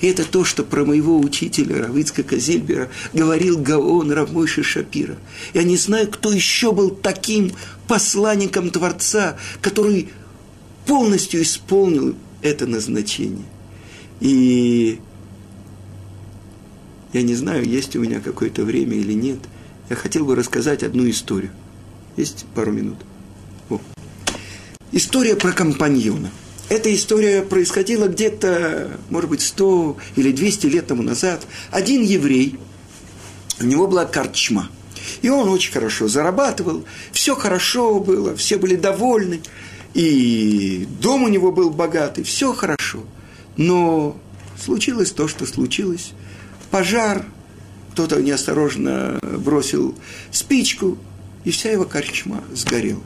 И 0.00 0.06
это 0.06 0.24
то, 0.24 0.44
что 0.44 0.64
про 0.64 0.84
моего 0.84 1.18
учителя 1.18 1.78
Равицка 1.78 2.22
Казильбера 2.22 2.90
говорил 3.12 3.58
Гаон 3.58 4.12
Равмойши 4.12 4.62
Шапира. 4.62 5.16
Я 5.54 5.62
не 5.62 5.76
знаю, 5.76 6.10
кто 6.10 6.30
еще 6.30 6.72
был 6.72 6.90
таким 6.90 7.52
посланником 7.86 8.70
Творца, 8.70 9.38
который 9.62 10.10
полностью 10.86 11.42
исполнил 11.42 12.16
это 12.42 12.66
назначение. 12.66 13.46
И 14.20 15.00
я 17.14 17.22
не 17.22 17.34
знаю, 17.34 17.64
есть 17.64 17.96
у 17.96 18.00
меня 18.00 18.20
какое-то 18.20 18.64
время 18.64 18.96
или 18.96 19.14
нет. 19.14 19.38
Я 19.88 19.96
хотел 19.96 20.26
бы 20.26 20.36
рассказать 20.36 20.82
одну 20.82 21.08
историю. 21.08 21.52
Есть 22.18 22.44
пару 22.54 22.72
минут? 22.72 22.98
О. 23.70 23.80
История 24.92 25.34
про 25.34 25.52
компаньона– 25.52 26.30
эта 26.68 26.94
история 26.94 27.42
происходила 27.42 28.08
где-то, 28.08 28.90
может 29.10 29.28
быть, 29.28 29.42
100 29.42 29.96
или 30.16 30.32
200 30.32 30.66
лет 30.66 30.86
тому 30.86 31.02
назад. 31.02 31.46
Один 31.70 32.02
еврей, 32.02 32.58
у 33.60 33.64
него 33.64 33.86
была 33.86 34.06
корчма. 34.06 34.70
И 35.20 35.28
он 35.28 35.48
очень 35.50 35.72
хорошо 35.72 36.08
зарабатывал, 36.08 36.84
все 37.12 37.36
хорошо 37.36 38.00
было, 38.00 38.34
все 38.34 38.56
были 38.56 38.76
довольны. 38.76 39.40
И 39.92 40.88
дом 41.00 41.24
у 41.24 41.28
него 41.28 41.52
был 41.52 41.70
богатый, 41.70 42.24
все 42.24 42.54
хорошо. 42.54 43.04
Но 43.56 44.16
случилось 44.58 45.12
то, 45.12 45.28
что 45.28 45.46
случилось. 45.46 46.12
Пожар, 46.74 47.24
кто-то 47.92 48.20
неосторожно 48.20 49.20
бросил 49.22 49.94
спичку, 50.32 50.98
и 51.44 51.52
вся 51.52 51.70
его 51.70 51.84
корчма 51.84 52.42
сгорела. 52.52 53.00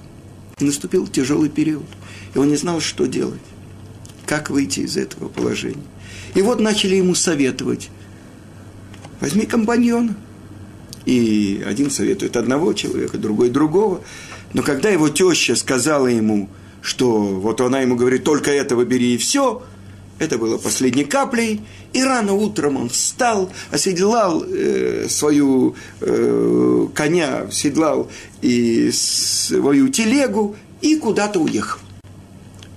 Наступил 0.59 1.07
тяжелый 1.07 1.51
период 1.51 1.85
и 2.35 2.39
он 2.39 2.49
не 2.49 2.57
знал, 2.57 2.81
что 2.81 3.05
делать, 3.05 3.43
как 4.25 4.49
выйти 4.49 4.81
из 4.81 4.97
этого 4.97 5.29
положения. 5.29 5.85
И 6.35 6.41
вот 6.41 6.61
начали 6.61 6.95
ему 6.95 7.15
советовать, 7.15 7.91
возьми 9.21 9.45
компаньона. 9.45 10.17
И 11.05 11.63
один 11.67 11.91
советует 11.91 12.39
одного 12.39 12.73
человека, 12.73 13.19
другой 13.19 13.51
другого. 13.51 14.01
Но 14.55 14.63
когда 14.63 14.89
его 14.89 15.11
теща 15.11 15.55
сказала 15.57 16.07
ему, 16.07 16.49
что 16.81 17.11
вот 17.11 17.61
она 17.61 17.81
ему 17.81 17.97
говорит, 17.97 18.25
только 18.25 18.51
этого 18.51 18.87
бери 18.87 19.15
и 19.15 19.19
все, 19.19 19.63
это 20.19 20.39
было 20.39 20.59
последней 20.59 21.05
каплей, 21.05 21.61
и 21.93 22.03
рано 22.03 22.33
утром 22.33 22.77
он 22.77 22.89
встал, 22.89 23.51
оседлал 23.71 24.45
э, 24.45 25.07
свою 25.09 25.77
э, 26.01 26.89
коня, 26.95 27.51
седлал 27.51 28.11
и 28.43 28.91
свою 28.93 29.89
телегу 29.89 30.57
и 30.81 30.97
куда-то 30.97 31.41
уехал. 31.41 31.81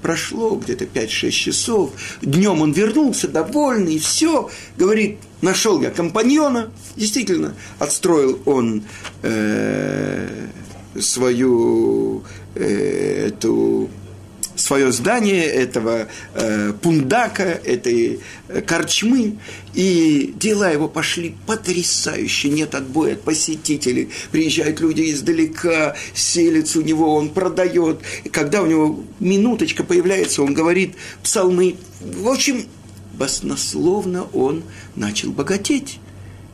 Прошло 0.01 0.55
где-то 0.55 0.85
5-6 0.85 1.29
часов. 1.29 1.91
Днем 2.21 2.61
он 2.61 2.71
вернулся 2.71 3.27
довольный, 3.27 3.95
и 3.95 3.99
все. 3.99 4.49
Говорит, 4.75 5.19
нашел 5.41 5.79
я 5.81 5.91
компаньона. 5.91 6.71
Действительно, 6.95 7.53
отстроил 7.77 8.39
он 8.45 8.83
э, 9.21 10.47
свою 10.99 12.23
э, 12.55 13.27
эту 13.27 13.89
свое 14.71 14.93
здание 14.93 15.43
этого 15.43 16.07
э, 16.33 16.71
пундака, 16.81 17.43
этой 17.43 18.21
э, 18.47 18.61
корчмы, 18.61 19.35
и 19.73 20.33
дела 20.37 20.69
его 20.71 20.87
пошли 20.87 21.35
потрясающе, 21.45 22.47
нет 22.47 22.73
отбоя 22.73 23.15
от 23.15 23.21
посетителей, 23.21 24.11
приезжают 24.31 24.79
люди 24.79 25.11
издалека, 25.11 25.97
селятся 26.13 26.79
у 26.79 26.83
него, 26.83 27.13
он 27.15 27.31
продает, 27.31 27.99
и 28.23 28.29
когда 28.29 28.61
у 28.61 28.65
него 28.65 29.03
минуточка 29.19 29.83
появляется, 29.83 30.41
он 30.41 30.53
говорит 30.53 30.95
псалмы, 31.21 31.75
в 31.99 32.29
общем, 32.29 32.63
баснословно 33.11 34.23
он 34.31 34.63
начал 34.95 35.31
богатеть. 35.33 35.99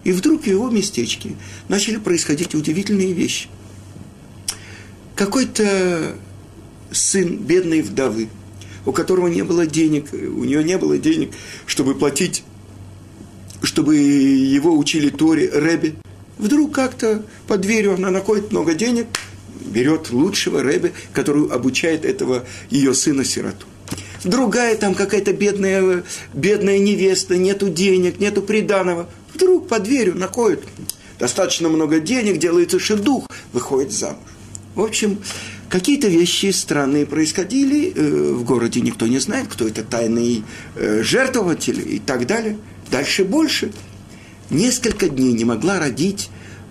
И 0.03 0.11
вдруг 0.11 0.45
в 0.45 0.47
его 0.47 0.71
местечке 0.71 1.35
начали 1.67 1.97
происходить 1.97 2.55
удивительные 2.55 3.13
вещи. 3.13 3.47
Какой-то 5.15 6.15
сын 6.91 7.37
бедной 7.37 7.81
вдовы, 7.81 8.29
у 8.85 8.91
которого 8.91 9.27
не 9.27 9.43
было 9.43 9.65
денег, 9.65 10.13
у 10.13 10.43
нее 10.43 10.63
не 10.63 10.77
было 10.77 10.97
денег, 10.97 11.31
чтобы 11.65 11.95
платить, 11.95 12.43
чтобы 13.61 13.95
его 13.95 14.77
учили 14.77 15.09
Торе, 15.09 15.49
Рэбе. 15.49 15.95
Вдруг 16.37 16.73
как-то 16.73 17.23
под 17.47 17.61
дверью 17.61 17.95
она 17.95 18.11
находит 18.11 18.51
много 18.51 18.73
денег, 18.73 19.07
берет 19.65 20.11
лучшего 20.11 20.63
Рэбе, 20.63 20.93
который 21.13 21.47
обучает 21.47 22.05
этого 22.05 22.45
ее 22.69 22.93
сына-сироту. 22.93 23.65
Другая 24.23 24.75
там 24.75 24.95
какая-то 24.95 25.33
бедная, 25.33 26.03
бедная 26.33 26.79
невеста, 26.79 27.37
нету 27.37 27.69
денег, 27.69 28.19
нету 28.19 28.41
приданого. 28.41 29.09
Вдруг 29.33 29.67
под 29.67 29.83
дверью 29.83 30.17
находит 30.17 30.63
достаточно 31.19 31.69
много 31.69 31.99
денег, 31.99 32.37
делается 32.37 32.79
шедух, 32.79 33.27
выходит 33.53 33.91
замуж. 33.91 34.19
В 34.75 34.81
общем, 34.81 35.19
Какие-то 35.69 36.07
вещи 36.07 36.51
странные 36.51 37.05
происходили 37.05 37.91
э, 37.93 38.31
в 38.33 38.43
городе, 38.45 38.79
никто 38.79 39.05
не 39.05 39.19
знает, 39.19 39.47
кто 39.49 39.67
это 39.67 39.83
тайный 39.83 40.45
э, 40.75 41.03
жертвователь 41.03 41.95
и 41.95 41.99
так 41.99 42.25
далее. 42.25 42.57
Дальше 42.89 43.25
больше. 43.25 43.73
Несколько 44.49 45.09
дней 45.09 45.33
не 45.33 45.43
могла 45.43 45.77
родить 45.77 46.29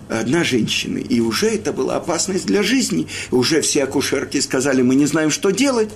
одна 0.09 0.43
женщина, 0.43 0.97
и 0.97 1.19
уже 1.19 1.47
это 1.47 1.73
была 1.73 1.97
опасность 1.97 2.47
для 2.47 2.63
жизни. 2.63 3.07
Уже 3.29 3.61
все 3.61 3.83
акушерки 3.83 4.39
сказали, 4.39 4.81
мы 4.81 4.95
не 4.95 5.05
знаем, 5.05 5.29
что 5.29 5.51
делать. 5.51 5.91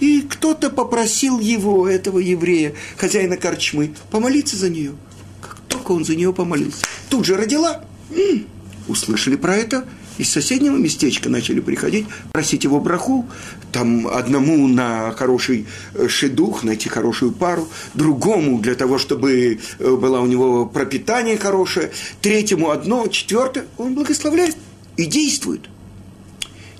И 0.00 0.22
кто-то 0.22 0.68
попросил 0.68 1.38
его, 1.38 1.88
этого 1.88 2.18
еврея, 2.18 2.74
хозяина 2.96 3.36
корчмы, 3.36 3.94
помолиться 4.10 4.56
за 4.56 4.68
нее. 4.68 4.94
Как 5.40 5.60
только 5.68 5.92
он 5.92 6.04
за 6.04 6.16
нее 6.16 6.32
помолился, 6.32 6.84
тут 7.08 7.24
же 7.24 7.36
родила. 7.36 7.84
М-м, 8.10 8.46
услышали 8.88 9.36
про 9.36 9.54
это– 9.54 9.84
из 10.18 10.30
соседнего 10.30 10.76
местечка 10.76 11.28
начали 11.28 11.60
приходить, 11.60 12.06
просить 12.32 12.64
его 12.64 12.80
браху, 12.80 13.26
там 13.72 14.06
одному 14.06 14.68
на 14.68 15.12
хороший 15.12 15.66
э, 15.94 16.08
шедух, 16.08 16.64
найти 16.64 16.88
хорошую 16.88 17.32
пару, 17.32 17.68
другому 17.94 18.60
для 18.60 18.74
того, 18.74 18.98
чтобы 18.98 19.58
э, 19.78 19.96
было 19.96 20.20
у 20.20 20.26
него 20.26 20.66
пропитание 20.66 21.38
хорошее, 21.38 21.90
третьему 22.20 22.70
одно, 22.70 23.06
четвертое, 23.06 23.66
он 23.78 23.94
благословляет 23.94 24.56
и 24.96 25.06
действует. 25.06 25.68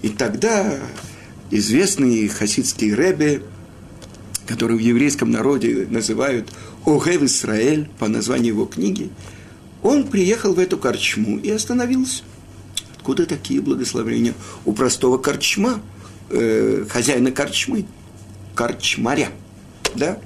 И 0.02 0.08
тогда 0.08 0.78
известный 1.50 2.28
хасидский 2.28 2.94
ребе, 2.94 3.42
который 4.46 4.76
в 4.76 4.80
еврейском 4.80 5.30
народе 5.30 5.86
называют 5.88 6.52
Огев 6.84 7.22
Исраэль 7.22 7.88
по 7.98 8.08
названию 8.08 8.54
его 8.54 8.66
книги, 8.66 9.10
он 9.82 10.06
приехал 10.06 10.54
в 10.54 10.58
эту 10.58 10.78
корчму 10.78 11.38
и 11.38 11.50
остановился. 11.50 12.24
Откуда 13.02 13.26
такие 13.26 13.60
благословения 13.60 14.32
у 14.64 14.72
простого 14.72 15.18
корчма, 15.18 15.82
э, 16.30 16.86
хозяина 16.88 17.32
корчмы, 17.32 17.84
корчмаря, 18.54 19.30
да? 19.96 20.20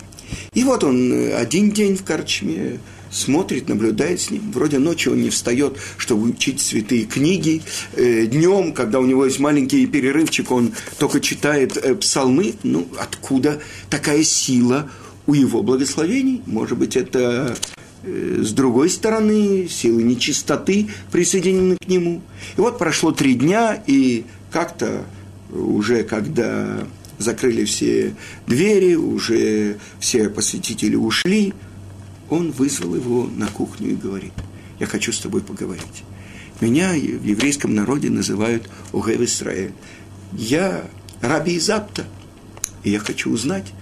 И 0.53 0.63
вот 0.63 0.85
он 0.85 1.11
э, 1.11 1.35
один 1.37 1.71
день 1.71 1.97
в 1.97 2.05
корчме 2.05 2.79
смотрит, 3.11 3.71
наблюдает 3.71 4.21
с 4.21 4.31
ним. 4.31 4.53
Вроде 4.53 4.79
ночью 4.79 5.13
он 5.13 5.23
не 5.23 5.31
встает, 5.31 5.79
чтобы 5.97 6.29
учить 6.29 6.61
святые 6.61 7.07
книги. 7.07 7.63
Э, 7.95 8.27
днем, 8.27 8.75
когда 8.75 9.01
у 9.01 9.07
него 9.07 9.25
есть 9.25 9.39
маленький 9.39 9.87
перерывчик, 9.87 10.51
он 10.51 10.75
только 10.99 11.21
читает 11.21 11.79
э, 11.79 11.95
псалмы. 11.95 12.57
Ну, 12.63 12.89
откуда 13.01 13.59
такая 13.89 14.23
сила 14.23 14.91
у 15.27 15.33
его 15.33 15.63
благословений? 15.63 16.43
Может 16.45 16.77
быть, 16.77 16.95
это 16.95 17.57
с 18.07 18.53
другой 18.53 18.89
стороны, 18.89 19.67
силы 19.69 20.03
нечистоты 20.03 20.89
присоединены 21.11 21.77
к 21.77 21.89
нему. 21.89 22.23
И 22.57 22.61
вот 22.61 22.79
прошло 22.79 23.11
три 23.11 23.35
дня, 23.35 23.83
и 23.87 24.25
как-то 24.51 25.05
уже 25.51 26.05
когда 26.05 26.87
закрыли 27.19 27.65
все 27.65 28.15
двери, 28.47 28.95
уже 28.95 29.79
все 29.99 30.29
посетители 30.29 30.97
ушли. 30.97 31.53
Он 32.31 32.53
вызвал 32.53 32.95
его 32.95 33.29
на 33.35 33.47
кухню 33.47 33.91
и 33.93 33.97
говорит, 33.97 34.33
я 34.79 34.87
хочу 34.87 35.13
с 35.13 35.19
тобой 35.19 35.41
поговорить. 35.41 36.05
Меня 36.61 36.93
в 36.93 37.25
еврейском 37.25 37.75
народе 37.75 38.11
называют 38.11 38.69
Огев 38.93 39.21
Исраэль. 39.21 39.73
Я 40.33 40.85
раби 41.21 41.59
Изапта, 41.59 42.05
и 42.83 42.91
я 42.91 42.99
хочу 42.99 43.31
узнать, 43.31 43.73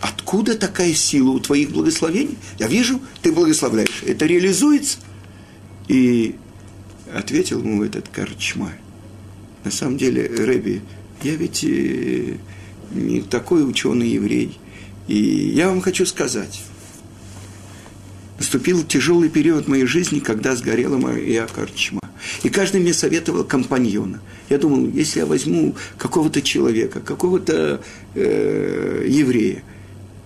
откуда 0.00 0.56
такая 0.56 0.94
сила 0.94 1.30
у 1.30 1.40
твоих 1.40 1.70
благословений? 1.70 2.38
Я 2.58 2.66
вижу, 2.66 3.00
ты 3.22 3.32
благословляешь. 3.32 4.02
Это 4.06 4.26
реализуется? 4.26 4.98
И 5.88 6.36
ответил 7.14 7.60
ему 7.60 7.84
этот 7.84 8.08
корчма. 8.08 8.72
На 9.64 9.70
самом 9.70 9.98
деле, 9.98 10.26
Рэби, 10.26 10.82
я 11.22 11.34
ведь 11.34 11.64
э, 11.64 12.36
не 12.92 13.20
такой 13.20 13.68
ученый 13.68 14.08
еврей. 14.08 14.58
И 15.06 15.16
я 15.16 15.68
вам 15.68 15.80
хочу 15.80 16.06
сказать, 16.06 16.62
наступил 18.38 18.84
тяжелый 18.84 19.28
период 19.28 19.68
моей 19.68 19.86
жизни, 19.86 20.20
когда 20.20 20.56
сгорела 20.56 20.96
моя 20.96 21.46
корчма. 21.46 22.00
И 22.42 22.48
каждый 22.48 22.80
мне 22.80 22.94
советовал 22.94 23.44
компаньона. 23.44 24.20
Я 24.48 24.58
думал, 24.58 24.88
если 24.88 25.20
я 25.20 25.26
возьму 25.26 25.74
какого-то 25.98 26.40
человека, 26.40 27.00
какого-то 27.00 27.82
э, 28.14 29.04
еврея, 29.08 29.62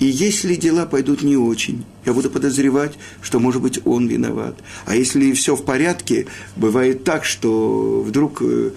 и 0.00 0.06
если 0.06 0.56
дела 0.56 0.86
пойдут 0.86 1.22
не 1.22 1.36
очень, 1.36 1.84
я 2.04 2.12
буду 2.12 2.28
подозревать, 2.28 2.94
что, 3.22 3.38
может 3.38 3.62
быть, 3.62 3.80
он 3.84 4.08
виноват. 4.08 4.58
А 4.86 4.96
если 4.96 5.32
все 5.32 5.54
в 5.54 5.64
порядке, 5.64 6.26
бывает 6.56 7.04
так, 7.04 7.24
что 7.24 8.02
вдруг 8.04 8.42
э, 8.42 8.72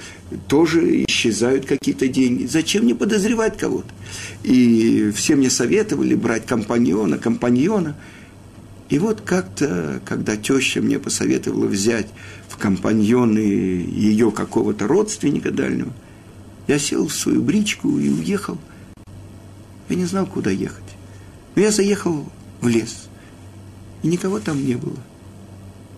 тоже 0.47 1.05
исчезают 1.05 1.65
какие-то 1.65 2.07
деньги. 2.07 2.45
Зачем 2.45 2.83
мне 2.83 2.93
подозревать 2.93 3.57
кого-то? 3.57 3.89
И 4.43 5.11
все 5.15 5.35
мне 5.35 5.49
советовали 5.49 6.13
брать 6.13 6.45
компаньона, 6.45 7.17
компаньона. 7.17 7.95
И 8.89 8.99
вот 8.99 9.21
как-то, 9.21 9.99
когда 10.05 10.37
теща 10.37 10.81
мне 10.81 10.99
посоветовала 10.99 11.65
взять 11.65 12.07
в 12.47 12.57
компаньоны 12.57 13.39
ее 13.39 14.31
какого-то 14.31 14.87
родственника 14.87 15.51
дальнего, 15.51 15.91
я 16.67 16.77
сел 16.77 17.07
в 17.07 17.13
свою 17.13 17.41
бричку 17.41 17.97
и 17.97 18.07
уехал. 18.07 18.57
Я 19.89 19.95
не 19.95 20.05
знал, 20.05 20.27
куда 20.27 20.51
ехать. 20.51 20.86
Но 21.57 21.63
я 21.63 21.71
заехал 21.71 22.23
в 22.61 22.67
лес, 22.67 23.09
и 24.03 24.07
никого 24.07 24.39
там 24.39 24.63
не 24.63 24.75
было. 24.75 24.99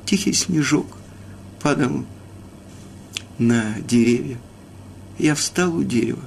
Тихий 0.05 0.31
снежок 0.31 0.87
падал 1.61 2.05
на 3.37 3.75
деревья. 3.81 4.37
Я 5.17 5.35
встал 5.35 5.75
у 5.75 5.83
дерева, 5.83 6.23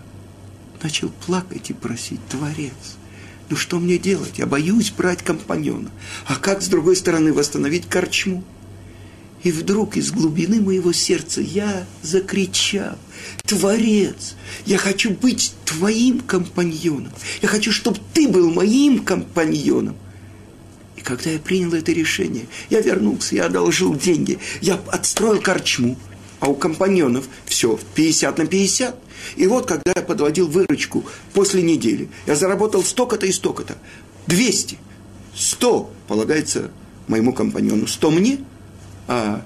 начал 0.82 1.08
плакать 1.24 1.70
и 1.70 1.72
просить, 1.72 2.20
Творец, 2.28 2.98
ну 3.48 3.56
что 3.56 3.80
мне 3.80 3.96
делать? 3.96 4.36
Я 4.36 4.44
боюсь 4.44 4.90
брать 4.90 5.22
компаньона. 5.22 5.90
А 6.26 6.36
как, 6.36 6.60
с 6.60 6.68
другой 6.68 6.94
стороны, 6.94 7.32
восстановить 7.32 7.88
корчму? 7.88 8.44
И 9.42 9.50
вдруг 9.50 9.96
из 9.96 10.12
глубины 10.12 10.60
моего 10.60 10.92
сердца 10.92 11.40
я 11.40 11.84
закричал, 12.02 12.96
Творец, 13.44 14.36
я 14.66 14.78
хочу 14.78 15.10
быть 15.10 15.54
твоим 15.64 16.20
компаньоном. 16.20 17.12
Я 17.40 17.48
хочу, 17.48 17.72
чтобы 17.72 17.98
ты 18.14 18.28
был 18.28 18.52
моим 18.52 19.04
компаньоном. 19.04 19.96
И 20.96 21.00
когда 21.00 21.30
я 21.30 21.38
принял 21.40 21.72
это 21.74 21.90
решение, 21.90 22.46
я 22.70 22.80
вернулся, 22.80 23.34
я 23.34 23.46
одолжил 23.46 23.96
деньги, 23.96 24.38
я 24.60 24.80
отстроил 24.86 25.40
корчму, 25.40 25.98
а 26.38 26.48
у 26.48 26.54
компаньонов 26.54 27.28
все 27.44 27.78
50 27.96 28.38
на 28.38 28.46
50. 28.46 28.96
И 29.36 29.46
вот, 29.48 29.66
когда 29.66 29.92
я 29.96 30.02
подводил 30.02 30.46
выручку 30.46 31.04
после 31.32 31.62
недели, 31.62 32.08
я 32.26 32.36
заработал 32.36 32.84
столько-то 32.84 33.26
и 33.26 33.32
столько-то. 33.32 33.76
200. 34.28 34.78
100 35.34 35.90
полагается 36.06 36.70
моему 37.08 37.32
компаньону, 37.32 37.88
100 37.88 38.10
мне– 38.12 38.38
а 39.14 39.44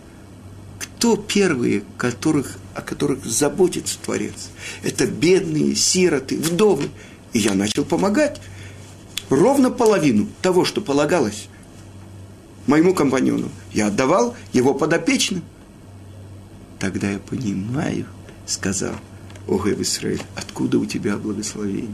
кто 0.78 1.16
первые, 1.16 1.82
которых, 1.98 2.56
о 2.72 2.82
которых 2.82 3.24
заботится 3.24 3.98
Творец? 3.98 4.50
Это 4.84 5.08
бедные, 5.08 5.74
сироты, 5.74 6.38
вдовы. 6.38 6.88
И 7.32 7.40
я 7.40 7.54
начал 7.54 7.84
помогать. 7.84 8.40
Ровно 9.28 9.72
половину 9.72 10.28
того, 10.40 10.64
что 10.64 10.80
полагалось 10.80 11.48
моему 12.68 12.94
компаньону, 12.94 13.48
я 13.72 13.88
отдавал 13.88 14.36
его 14.52 14.72
подопечным. 14.72 15.42
Тогда 16.78 17.10
я 17.10 17.18
понимаю, 17.18 18.06
сказал 18.46 18.94
Огев 19.48 19.80
Исраиль, 19.80 20.22
откуда 20.36 20.78
у 20.78 20.86
тебя 20.86 21.16
благословение. 21.16 21.92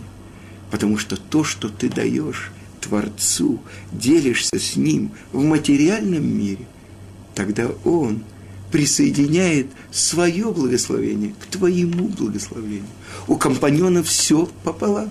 Потому 0.70 0.98
что 0.98 1.16
то, 1.16 1.42
что 1.42 1.70
ты 1.70 1.88
даешь 1.88 2.52
Творцу, 2.82 3.60
делишься 3.92 4.58
с 4.58 4.76
Ним 4.76 5.12
в 5.32 5.42
материальном 5.42 6.26
мире, 6.26 6.66
тогда 7.34 7.68
Он 7.84 8.22
присоединяет 8.70 9.66
свое 9.90 10.50
благословение 10.50 11.34
к 11.38 11.46
твоему 11.46 12.08
благословению. 12.08 12.86
У 13.28 13.36
компаньона 13.36 14.02
все 14.02 14.46
пополам. 14.64 15.10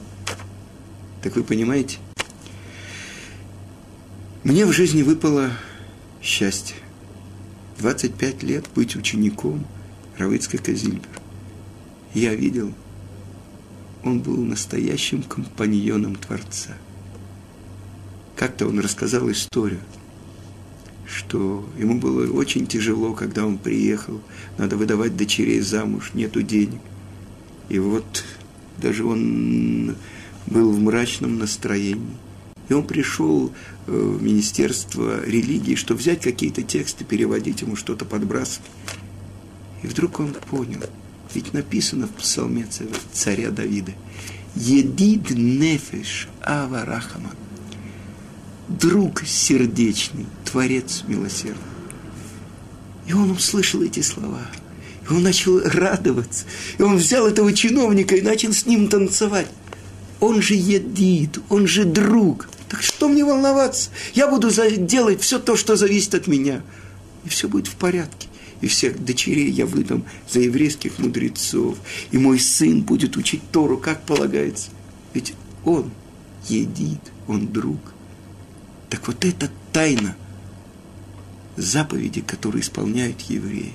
Так 1.21 1.35
вы 1.35 1.43
понимаете? 1.43 1.99
Мне 4.43 4.65
в 4.65 4.73
жизни 4.73 5.03
выпало 5.03 5.51
счастье. 6.21 6.75
25 7.77 8.43
лет 8.43 8.65
быть 8.73 8.95
учеником 8.95 9.65
Равицкой 10.17 10.59
Казильбер. 10.59 11.09
Я 12.13 12.33
видел, 12.33 12.73
он 14.03 14.19
был 14.19 14.37
настоящим 14.37 15.21
компаньоном 15.21 16.15
Творца. 16.15 16.71
Как-то 18.35 18.67
он 18.67 18.79
рассказал 18.79 19.29
историю– 19.29 19.81
что 21.11 21.67
ему 21.77 21.99
было 21.99 22.31
очень 22.31 22.65
тяжело, 22.65 23.13
когда 23.13 23.45
он 23.45 23.57
приехал, 23.57 24.21
надо 24.57 24.77
выдавать 24.77 25.17
дочерей 25.17 25.59
замуж, 25.59 26.11
нету 26.13 26.41
денег. 26.41 26.79
И 27.69 27.79
вот 27.79 28.23
даже 28.77 29.05
он 29.05 29.95
был 30.47 30.71
в 30.71 30.79
мрачном 30.79 31.37
настроении. 31.37 32.17
И 32.69 32.73
он 32.73 32.85
пришел 32.85 33.51
э, 33.87 33.91
в 33.91 34.23
Министерство 34.23 35.23
религии, 35.25 35.75
чтобы 35.75 35.99
взять 35.99 36.21
какие-то 36.21 36.63
тексты, 36.63 37.03
переводить 37.03 37.61
ему 37.61 37.75
что-то, 37.75 38.05
подбрасывать. 38.05 38.69
И 39.83 39.87
вдруг 39.87 40.19
он 40.19 40.33
понял, 40.49 40.81
ведь 41.33 41.53
написано 41.53 42.07
в 42.07 42.11
псалме 42.11 42.67
царя 43.11 43.51
Давида, 43.51 43.91
«Едид 44.55 45.31
нефеш 45.31 46.29
аварахаман» 46.41 47.35
друг 48.79 49.23
сердечный, 49.25 50.27
Творец 50.51 51.03
милосердный. 51.07 51.63
И 53.07 53.13
он 53.13 53.31
услышал 53.31 53.81
эти 53.83 54.01
слова. 54.01 54.41
И 55.09 55.13
он 55.13 55.23
начал 55.23 55.61
радоваться. 55.61 56.43
И 56.77 56.81
он 56.81 56.97
взял 56.97 57.25
этого 57.25 57.53
чиновника 57.53 58.15
и 58.15 58.21
начал 58.21 58.51
с 58.51 58.65
ним 58.65 58.89
танцевать. 58.89 59.47
Он 60.19 60.41
же 60.41 60.55
едит, 60.55 61.39
он 61.49 61.67
же 61.67 61.85
друг. 61.85 62.49
Так 62.67 62.83
что 62.83 63.07
мне 63.07 63.23
волноваться? 63.23 63.91
Я 64.13 64.27
буду 64.27 64.49
делать 64.51 65.21
все 65.21 65.39
то, 65.39 65.55
что 65.55 65.77
зависит 65.77 66.15
от 66.15 66.27
меня. 66.27 66.61
И 67.23 67.29
все 67.29 67.47
будет 67.47 67.67
в 67.67 67.75
порядке. 67.75 68.27
И 68.59 68.67
всех 68.67 69.03
дочерей 69.03 69.49
я 69.49 69.65
выдам 69.65 70.03
за 70.29 70.41
еврейских 70.41 70.99
мудрецов. 70.99 71.77
И 72.11 72.17
мой 72.17 72.39
сын 72.39 72.81
будет 72.81 73.15
учить 73.15 73.41
Тору, 73.53 73.77
как 73.77 74.03
полагается. 74.03 74.69
Ведь 75.13 75.33
он 75.63 75.91
едит, 76.49 76.99
он 77.27 77.47
друг. 77.47 77.79
Так 78.89 79.07
вот 79.07 79.23
это 79.23 79.49
тайна 79.71 80.17
заповеди, 81.57 82.21
которые 82.21 82.61
исполняют 82.61 83.21
евреи. 83.21 83.73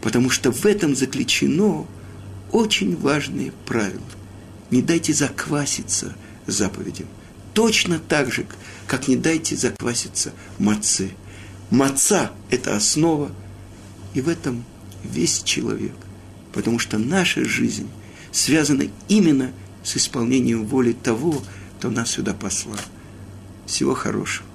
Потому 0.00 0.30
что 0.30 0.52
в 0.52 0.64
этом 0.66 0.94
заключено 0.94 1.86
очень 2.52 2.96
важное 2.96 3.52
правило. 3.66 4.02
Не 4.70 4.82
дайте 4.82 5.12
закваситься 5.12 6.14
заповедям. 6.46 7.06
Точно 7.54 7.98
так 7.98 8.32
же, 8.32 8.46
как 8.86 9.08
не 9.08 9.16
дайте 9.16 9.56
закваситься 9.56 10.32
маце. 10.58 11.10
Маца– 11.70 12.32
это 12.50 12.76
основа, 12.76 13.30
и 14.14 14.20
в 14.20 14.28
этом 14.28 14.64
весь 15.04 15.42
человек. 15.42 15.94
Потому 16.52 16.78
что 16.78 16.98
наша 16.98 17.44
жизнь 17.44 17.88
связана 18.32 18.84
именно 19.08 19.52
с 19.82 19.96
исполнением 19.96 20.66
воли 20.66 20.92
того, 20.92 21.42
кто 21.78 21.90
нас 21.90 22.10
сюда 22.10 22.34
послал. 22.34 22.78
Всего 23.66 23.94
хорошего. 23.94 24.47